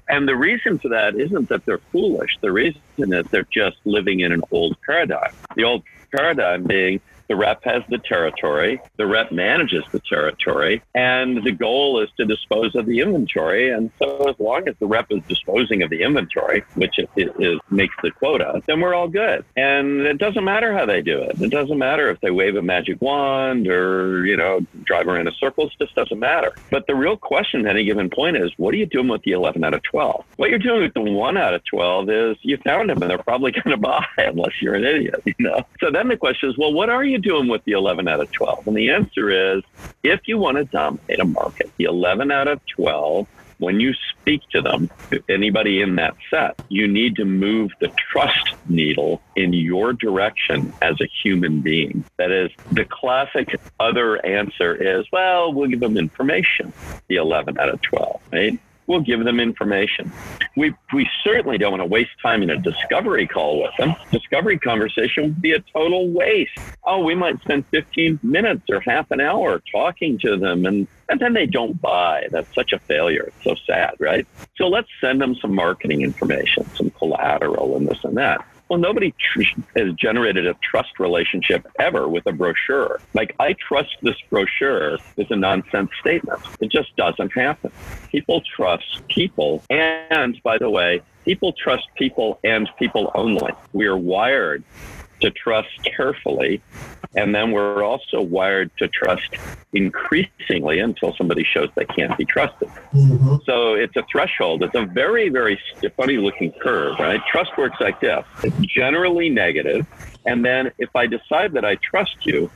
And 0.09 0.27
the 0.27 0.37
reason 0.37 0.79
for 0.79 0.88
that 0.88 1.16
isn't 1.16 1.48
that 1.48 1.64
they're 1.66 1.79
foolish. 1.92 2.37
The 2.40 2.53
reason 2.53 2.83
is 2.98 3.27
they're 3.31 3.46
just 3.51 3.77
living 3.85 4.20
in 4.20 4.33
an 4.33 4.42
old 4.51 4.77
paradigm. 4.85 5.33
The 5.55 5.64
old 5.64 5.83
paradigm 6.14 6.64
being 6.64 7.01
the 7.28 7.36
rep 7.36 7.62
has 7.64 7.82
the 7.88 7.98
territory, 7.98 8.80
the 8.96 9.06
rep 9.06 9.30
manages 9.30 9.84
the 9.92 10.00
territory, 10.00 10.82
and 10.94 11.42
the 11.44 11.52
goal 11.52 12.00
is 12.00 12.08
to 12.16 12.24
dispose 12.24 12.74
of 12.74 12.86
the 12.86 13.00
inventory. 13.00 13.70
And 13.70 13.90
so, 13.98 14.28
as 14.28 14.36
long 14.38 14.68
as 14.68 14.74
the 14.80 14.86
rep 14.86 15.06
is 15.10 15.22
disposing 15.28 15.82
of 15.82 15.90
the 15.90 16.02
inventory, 16.02 16.64
which 16.74 16.98
it 16.98 17.60
makes 17.70 17.94
the 18.02 18.10
quota, 18.10 18.62
then 18.66 18.80
we're 18.80 18.94
all 18.94 19.08
good. 19.08 19.44
And 19.56 20.00
it 20.00 20.18
doesn't 20.18 20.44
matter 20.44 20.72
how 20.76 20.86
they 20.86 21.02
do 21.02 21.20
it. 21.22 21.40
It 21.40 21.50
doesn't 21.50 21.78
matter 21.78 22.10
if 22.10 22.20
they 22.20 22.30
wave 22.30 22.56
a 22.56 22.62
magic 22.62 23.00
wand 23.00 23.68
or, 23.68 24.24
you 24.24 24.36
know, 24.36 24.60
drive 24.84 25.06
around 25.06 25.26
in 25.26 25.34
circles, 25.34 25.72
it 25.78 25.84
just 25.84 25.94
doesn't 25.94 26.18
matter. 26.18 26.52
But 26.70 26.86
the 26.86 26.94
real 26.94 27.16
question 27.16 27.66
at 27.66 27.74
any 27.74 27.84
given 27.84 28.10
point 28.10 28.36
is 28.36 28.50
what 28.56 28.74
are 28.74 28.76
you 28.76 28.86
doing 28.86 29.08
with 29.08 29.22
the 29.22 29.32
11 29.32 29.64
out 29.64 29.74
of 29.74 29.82
12? 29.82 30.24
What 30.36 30.50
you're 30.50 30.58
doing 30.58 30.82
with 30.82 30.94
the 30.94 31.02
1 31.02 31.36
out 31.36 31.54
of 31.54 31.64
12 31.64 32.10
is 32.10 32.36
you 32.42 32.56
found 32.58 32.90
them 32.90 33.02
and 33.02 33.10
they're 33.10 33.18
probably 33.18 33.52
going 33.58 33.70
to 33.70 33.76
buy 33.76 34.04
unless 34.16 34.60
you're 34.60 34.74
an 34.74 34.84
idiot, 34.84 35.22
you 35.24 35.34
know? 35.38 35.64
So 35.80 35.90
then 35.90 36.08
the 36.08 36.16
question 36.16 36.50
is, 36.50 36.56
well, 36.56 36.72
what 36.72 36.90
are 36.90 37.04
you 37.04 37.17
you 37.18 37.31
doing 37.31 37.48
with 37.48 37.64
the 37.64 37.72
11 37.72 38.09
out 38.09 38.20
of 38.20 38.31
12? 38.33 38.66
And 38.66 38.76
the 38.76 38.90
answer 38.90 39.57
is 39.57 39.62
if 40.02 40.20
you 40.26 40.38
want 40.38 40.57
to 40.57 40.64
dominate 40.64 41.20
a 41.20 41.24
market, 41.24 41.70
the 41.76 41.85
11 41.85 42.31
out 42.31 42.48
of 42.48 42.64
12, 42.66 43.26
when 43.59 43.81
you 43.81 43.92
speak 44.11 44.42
to 44.50 44.61
them, 44.61 44.88
anybody 45.28 45.83
in 45.83 45.96
that 45.96 46.14
set, 46.31 46.61
you 46.68 46.87
need 46.87 47.16
to 47.16 47.24
move 47.24 47.72
the 47.81 47.88
trust 47.88 48.54
needle 48.68 49.20
in 49.35 49.52
your 49.52 49.92
direction 49.92 50.72
as 50.81 51.00
a 51.00 51.07
human 51.07 51.61
being. 51.61 52.04
That 52.18 52.31
is, 52.31 52.52
the 52.70 52.85
classic 52.85 53.61
other 53.81 54.24
answer 54.24 54.74
is, 54.74 55.07
well, 55.11 55.52
we'll 55.52 55.68
give 55.68 55.81
them 55.81 55.96
information, 55.96 56.72
the 57.09 57.16
11 57.16 57.59
out 57.59 57.68
of 57.68 57.83
12, 57.83 58.20
right? 58.33 58.59
We'll 58.88 59.01
give 59.01 59.22
them 59.22 59.38
information. 59.38 60.11
We, 60.57 60.74
we 60.92 61.09
certainly 61.22 61.59
don't 61.59 61.70
want 61.72 61.83
to 61.83 61.87
waste 61.87 62.11
time 62.20 62.42
in 62.42 62.51
a 62.51 62.57
discovery 62.57 63.29
call 63.29 63.62
with 63.62 63.70
them. 63.79 63.94
Discovery 64.11 64.59
conversation 64.59 65.24
would 65.24 65.42
be 65.42 65.53
a 65.53 65.61
total 65.61 66.09
waste. 66.09 66.59
Oh, 66.85 67.05
we 67.05 67.14
might 67.14 67.40
spend 67.42 67.66
15 67.66 68.18
minutes 68.22 68.64
or 68.70 68.81
half 68.81 69.11
an 69.11 69.20
hour 69.20 69.62
talking 69.70 70.18
to 70.20 70.37
them 70.37 70.66
and, 70.66 70.88
and 71.09 71.20
then 71.20 71.35
they 71.35 71.46
don't 71.46 71.81
buy. 71.81 72.27
That's 72.31 72.53
such 72.55 72.72
a 72.72 72.79
failure. 72.81 73.24
It's 73.29 73.44
so 73.44 73.55
sad, 73.66 73.94
right? 74.01 74.27
So 74.57 74.68
let's 74.68 74.88
send 75.01 75.20
them 75.20 75.37
some 75.37 75.55
marketing 75.55 76.01
information, 76.01 76.68
some 76.74 76.90
collateral 76.90 77.77
and 77.77 77.87
this 77.87 78.03
and 78.03 78.16
that. 78.16 78.44
Well, 78.68 78.78
nobody 78.78 79.14
tr- 79.18 79.42
has 79.76 79.94
generated 79.94 80.46
a 80.46 80.54
trust 80.62 80.98
relationship 80.98 81.66
ever 81.78 82.07
with 82.07 82.26
a 82.26 82.33
brochure. 82.33 83.00
Like, 83.14 83.35
I 83.40 83.54
trust 83.54 83.96
this 84.02 84.16
brochure 84.28 84.98
is 85.16 85.31
a 85.31 85.37
nonsense 85.37 85.90
statement. 86.00 86.40
It 86.61 86.70
just 86.70 86.94
doesn't 86.96 87.33
happen. 87.33 87.72
People 88.11 88.42
trust 88.42 89.07
people. 89.09 89.62
And 89.70 90.40
by 90.42 90.59
the 90.59 90.68
way, 90.68 91.00
people 91.24 91.54
trust 91.54 91.88
people 91.96 92.38
and 92.44 92.68
people 92.78 93.11
only. 93.14 93.52
We 93.72 93.87
are 93.87 93.96
wired 93.96 94.64
to 95.20 95.31
trust 95.31 95.68
carefully. 95.85 96.62
And 97.16 97.35
then 97.35 97.52
we're 97.52 97.83
also 97.83 98.20
wired 98.20 98.70
to 98.78 98.88
trust 98.88 99.35
increasingly 99.72 100.78
until 100.81 101.14
somebody 101.16 101.44
shows 101.44 101.70
they 101.74 101.87
can't 101.87 102.16
be 102.18 102.24
trusted. 102.24 102.68
Mm-hmm. 102.92 103.37
So 103.44 103.74
it's 103.74 103.96
a 103.96 104.04
threshold. 104.11 104.62
It's 104.62 104.74
a 104.74 104.85
very, 104.85 105.28
very 105.28 105.59
funny 105.96 106.18
looking 106.18 106.52
curve, 106.61 106.98
right? 106.98 107.20
Trust 107.31 107.57
works 107.57 107.81
like 107.81 108.00
this. 108.00 108.24
It's 108.42 108.57
generally 108.66 109.31
negative. 109.31 109.87
And 110.26 110.44
then 110.44 110.70
if 110.78 110.94
I 110.94 111.07
decide 111.07 111.52
that 111.54 111.64
I 111.64 111.76
trust 111.76 112.26
you, 112.26 112.50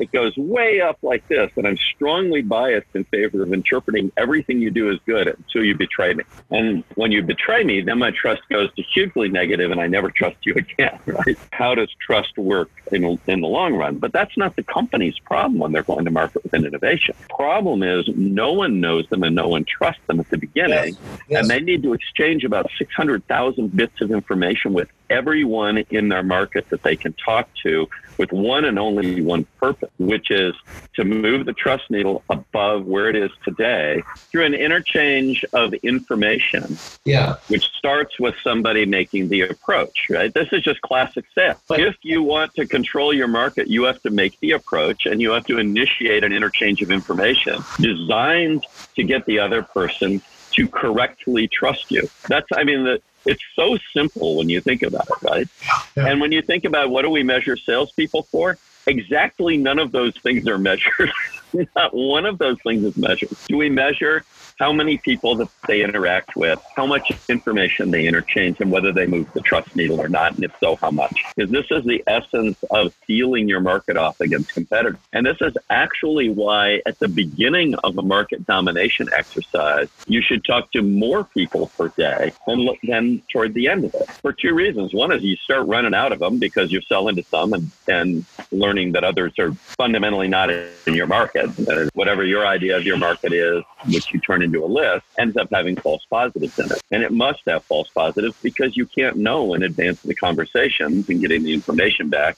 it 0.00 0.12
goes 0.12 0.36
way 0.36 0.80
up 0.80 0.98
like 1.02 1.26
this. 1.28 1.50
And 1.56 1.66
I'm 1.66 1.76
strongly 1.76 2.42
biased 2.42 2.88
in 2.94 3.04
favor 3.04 3.42
of 3.42 3.52
interpreting 3.52 4.12
everything 4.16 4.60
you 4.60 4.70
do 4.70 4.90
as 4.90 4.98
good 5.06 5.28
until 5.28 5.64
you 5.64 5.74
betray 5.74 6.14
me. 6.14 6.24
And 6.50 6.84
when 6.94 7.12
you 7.12 7.22
betray 7.22 7.64
me, 7.64 7.80
then 7.80 7.98
my 7.98 8.10
trust 8.10 8.42
goes 8.48 8.72
to 8.74 8.82
hugely 8.82 9.28
negative 9.28 9.70
and 9.70 9.80
I 9.80 9.86
never 9.86 10.10
trust 10.10 10.36
you 10.42 10.54
again, 10.56 10.98
right? 11.06 11.36
How 11.52 11.74
does 11.74 11.90
trust 12.00 12.36
work 12.38 12.70
in, 12.92 13.04
in 13.26 13.40
the 13.40 13.48
long 13.48 13.74
run? 13.74 13.98
But 13.98 14.12
that's 14.12 14.36
not 14.36 14.56
the 14.56 14.62
company's 14.62 15.18
problem 15.18 15.58
when 15.58 15.72
they're 15.72 15.82
going 15.82 16.04
to 16.04 16.10
market 16.10 16.42
with 16.42 16.52
an 16.52 16.64
innovation. 16.64 17.14
Problem 17.28 17.82
is 17.82 18.08
no 18.14 18.52
one 18.52 18.80
knows 18.80 19.08
them 19.08 19.22
and 19.22 19.34
no 19.34 19.48
one 19.48 19.64
trusts 19.64 20.02
them 20.06 20.20
at 20.20 20.28
the 20.30 20.38
beginning. 20.38 20.94
Yes. 20.94 21.20
Yes. 21.28 21.40
And 21.40 21.50
they 21.50 21.60
need 21.60 21.82
to 21.82 21.92
exchange 21.92 22.44
about 22.44 22.70
600,000 22.78 23.76
bits 23.76 24.00
of 24.00 24.10
information 24.10 24.72
with 24.72 24.88
everyone 25.10 25.78
in 25.90 26.08
their 26.08 26.22
market 26.22 26.68
that 26.70 26.82
they 26.82 26.96
can 26.96 27.12
talk 27.14 27.48
to 27.62 27.88
with 28.18 28.32
one 28.32 28.64
and 28.64 28.78
only 28.78 29.22
one 29.22 29.44
purpose, 29.60 29.90
which 29.98 30.30
is 30.30 30.54
to 30.94 31.04
move 31.04 31.46
the 31.46 31.52
trust 31.52 31.88
needle 31.88 32.22
above 32.28 32.84
where 32.84 33.08
it 33.08 33.16
is 33.16 33.30
today 33.44 34.02
through 34.16 34.44
an 34.44 34.54
interchange 34.54 35.44
of 35.52 35.72
information. 35.74 36.76
Yeah. 37.04 37.36
Which 37.46 37.64
starts 37.78 38.18
with 38.18 38.34
somebody 38.42 38.84
making 38.86 39.28
the 39.28 39.42
approach, 39.42 40.06
right? 40.10 40.34
This 40.34 40.48
is 40.52 40.62
just 40.62 40.80
classic 40.82 41.24
sales. 41.34 41.58
But, 41.68 41.80
if 41.80 41.96
you 42.02 42.22
want 42.22 42.54
to 42.54 42.66
control 42.66 43.14
your 43.14 43.28
market, 43.28 43.68
you 43.68 43.84
have 43.84 44.02
to 44.02 44.10
make 44.10 44.38
the 44.40 44.50
approach 44.52 45.06
and 45.06 45.20
you 45.22 45.30
have 45.30 45.46
to 45.46 45.58
initiate 45.58 46.24
an 46.24 46.32
interchange 46.32 46.82
of 46.82 46.90
information 46.90 47.62
designed 47.80 48.66
to 48.96 49.04
get 49.04 49.24
the 49.26 49.38
other 49.38 49.62
person 49.62 50.20
to 50.52 50.68
correctly 50.68 51.46
trust 51.46 51.90
you. 51.90 52.08
That's, 52.28 52.46
I 52.54 52.64
mean, 52.64 52.84
the, 52.84 53.00
it's 53.24 53.42
so 53.54 53.78
simple 53.92 54.36
when 54.36 54.48
you 54.48 54.60
think 54.60 54.82
about 54.82 55.08
it, 55.08 55.22
right? 55.22 55.48
Yeah. 55.96 56.06
And 56.06 56.20
when 56.20 56.32
you 56.32 56.42
think 56.42 56.64
about 56.64 56.90
what 56.90 57.02
do 57.02 57.10
we 57.10 57.22
measure 57.22 57.56
salespeople 57.56 58.24
for? 58.24 58.58
Exactly 58.86 59.56
none 59.56 59.78
of 59.78 59.92
those 59.92 60.16
things 60.16 60.46
are 60.48 60.58
measured. 60.58 61.12
Not 61.76 61.94
one 61.94 62.26
of 62.26 62.38
those 62.38 62.60
things 62.62 62.84
is 62.84 62.96
measured. 62.96 63.30
Do 63.46 63.56
we 63.56 63.68
measure 63.68 64.24
how 64.58 64.72
many 64.72 64.98
people 64.98 65.36
that 65.36 65.48
they 65.66 65.82
interact 65.82 66.36
with, 66.36 66.60
how 66.74 66.86
much 66.86 67.12
information 67.28 67.90
they 67.90 68.06
interchange, 68.06 68.60
and 68.60 68.70
whether 68.70 68.92
they 68.92 69.06
move 69.06 69.32
the 69.32 69.40
trust 69.40 69.74
needle 69.76 70.00
or 70.00 70.08
not, 70.08 70.34
and 70.34 70.44
if 70.44 70.52
so, 70.60 70.76
how 70.76 70.90
much. 70.90 71.22
Because 71.36 71.50
this 71.50 71.66
is 71.70 71.84
the 71.84 72.02
essence 72.06 72.58
of 72.70 72.92
sealing 73.06 73.48
your 73.48 73.60
market 73.60 73.96
off 73.96 74.20
against 74.20 74.52
competitors. 74.52 74.98
And 75.12 75.24
this 75.24 75.38
is 75.40 75.56
actually 75.70 76.30
why, 76.30 76.82
at 76.86 76.98
the 76.98 77.08
beginning 77.08 77.74
of 77.76 77.96
a 77.98 78.02
market 78.02 78.46
domination 78.46 79.08
exercise, 79.16 79.88
you 80.06 80.22
should 80.22 80.44
talk 80.44 80.72
to 80.72 80.82
more 80.82 81.24
people 81.24 81.70
per 81.76 81.88
day 81.88 82.32
than, 82.46 82.68
than 82.82 83.22
toward 83.32 83.54
the 83.54 83.68
end 83.68 83.84
of 83.84 83.94
it 83.94 84.10
for 84.10 84.32
two 84.32 84.54
reasons. 84.54 84.92
One 84.92 85.12
is 85.12 85.22
you 85.22 85.36
start 85.36 85.66
running 85.66 85.94
out 85.94 86.12
of 86.12 86.18
them 86.18 86.38
because 86.38 86.72
you're 86.72 86.82
selling 86.82 87.16
to 87.16 87.22
some 87.24 87.52
and, 87.52 87.70
and 87.86 88.24
learning 88.50 88.92
that 88.92 89.04
others 89.04 89.38
are 89.38 89.52
fundamentally 89.52 90.28
not 90.28 90.50
in 90.50 90.94
your 90.94 91.06
market. 91.06 91.50
Uh, 91.68 91.88
whatever 91.94 92.24
your 92.24 92.46
idea 92.46 92.76
of 92.76 92.84
your 92.84 92.96
market 92.96 93.32
is, 93.32 93.62
which 93.86 94.12
you 94.12 94.20
turn 94.20 94.42
into 94.48 94.64
a 94.64 94.66
list 94.66 95.04
ends 95.18 95.36
up 95.36 95.48
having 95.52 95.76
false 95.76 96.04
positives 96.06 96.58
in 96.58 96.66
it. 96.66 96.82
And 96.90 97.02
it 97.02 97.12
must 97.12 97.42
have 97.46 97.62
false 97.64 97.88
positives 97.88 98.36
because 98.42 98.76
you 98.76 98.86
can't 98.86 99.16
know 99.16 99.54
in 99.54 99.62
advance 99.62 100.02
of 100.02 100.08
the 100.08 100.14
conversations 100.14 101.08
and 101.08 101.20
getting 101.20 101.42
the 101.44 101.52
information 101.52 102.08
back. 102.08 102.34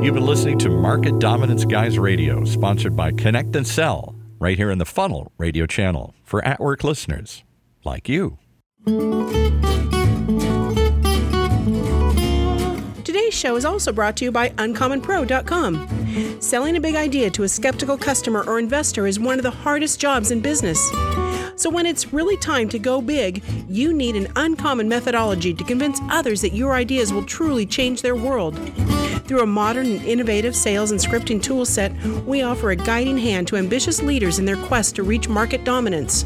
You've 0.00 0.14
been 0.14 0.26
listening 0.26 0.58
to 0.60 0.68
Market 0.70 1.18
Dominance 1.18 1.64
Guys 1.64 1.98
Radio, 1.98 2.44
sponsored 2.44 2.96
by 2.96 3.12
Connect 3.12 3.54
and 3.56 3.66
Sell, 3.66 4.14
right 4.38 4.56
here 4.56 4.70
in 4.70 4.78
the 4.78 4.86
Funnel 4.86 5.32
radio 5.38 5.66
channel 5.66 6.14
for 6.24 6.44
at 6.44 6.60
work 6.60 6.84
listeners 6.84 7.44
like 7.84 8.08
you. 8.08 8.38
Today's 13.04 13.34
show 13.34 13.56
is 13.56 13.64
also 13.64 13.92
brought 13.92 14.16
to 14.18 14.24
you 14.24 14.32
by 14.32 14.50
UncommonPro.com. 14.50 15.97
Selling 16.40 16.76
a 16.76 16.80
big 16.80 16.94
idea 16.94 17.30
to 17.30 17.42
a 17.42 17.48
skeptical 17.48 17.96
customer 17.96 18.44
or 18.46 18.58
investor 18.58 19.06
is 19.06 19.18
one 19.18 19.38
of 19.38 19.42
the 19.42 19.50
hardest 19.50 20.00
jobs 20.00 20.30
in 20.30 20.40
business. 20.40 20.78
So, 21.56 21.70
when 21.70 21.86
it's 21.86 22.12
really 22.12 22.36
time 22.36 22.68
to 22.68 22.78
go 22.78 23.00
big, 23.00 23.42
you 23.68 23.92
need 23.92 24.14
an 24.14 24.28
uncommon 24.36 24.88
methodology 24.88 25.52
to 25.52 25.64
convince 25.64 26.00
others 26.08 26.40
that 26.42 26.54
your 26.54 26.74
ideas 26.74 27.12
will 27.12 27.24
truly 27.24 27.66
change 27.66 28.02
their 28.02 28.14
world. 28.14 28.56
Through 29.26 29.42
a 29.42 29.46
modern 29.46 29.86
and 29.86 30.04
innovative 30.04 30.56
sales 30.56 30.90
and 30.90 31.00
scripting 31.00 31.40
toolset, 31.40 32.24
we 32.24 32.42
offer 32.42 32.70
a 32.70 32.76
guiding 32.76 33.18
hand 33.18 33.48
to 33.48 33.56
ambitious 33.56 34.02
leaders 34.02 34.38
in 34.38 34.44
their 34.44 34.56
quest 34.56 34.96
to 34.96 35.02
reach 35.02 35.28
market 35.28 35.64
dominance. 35.64 36.24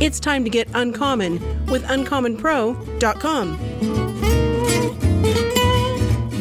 It's 0.00 0.18
time 0.18 0.44
to 0.44 0.50
get 0.50 0.68
uncommon 0.72 1.66
with 1.66 1.84
uncommonpro.com. 1.84 4.09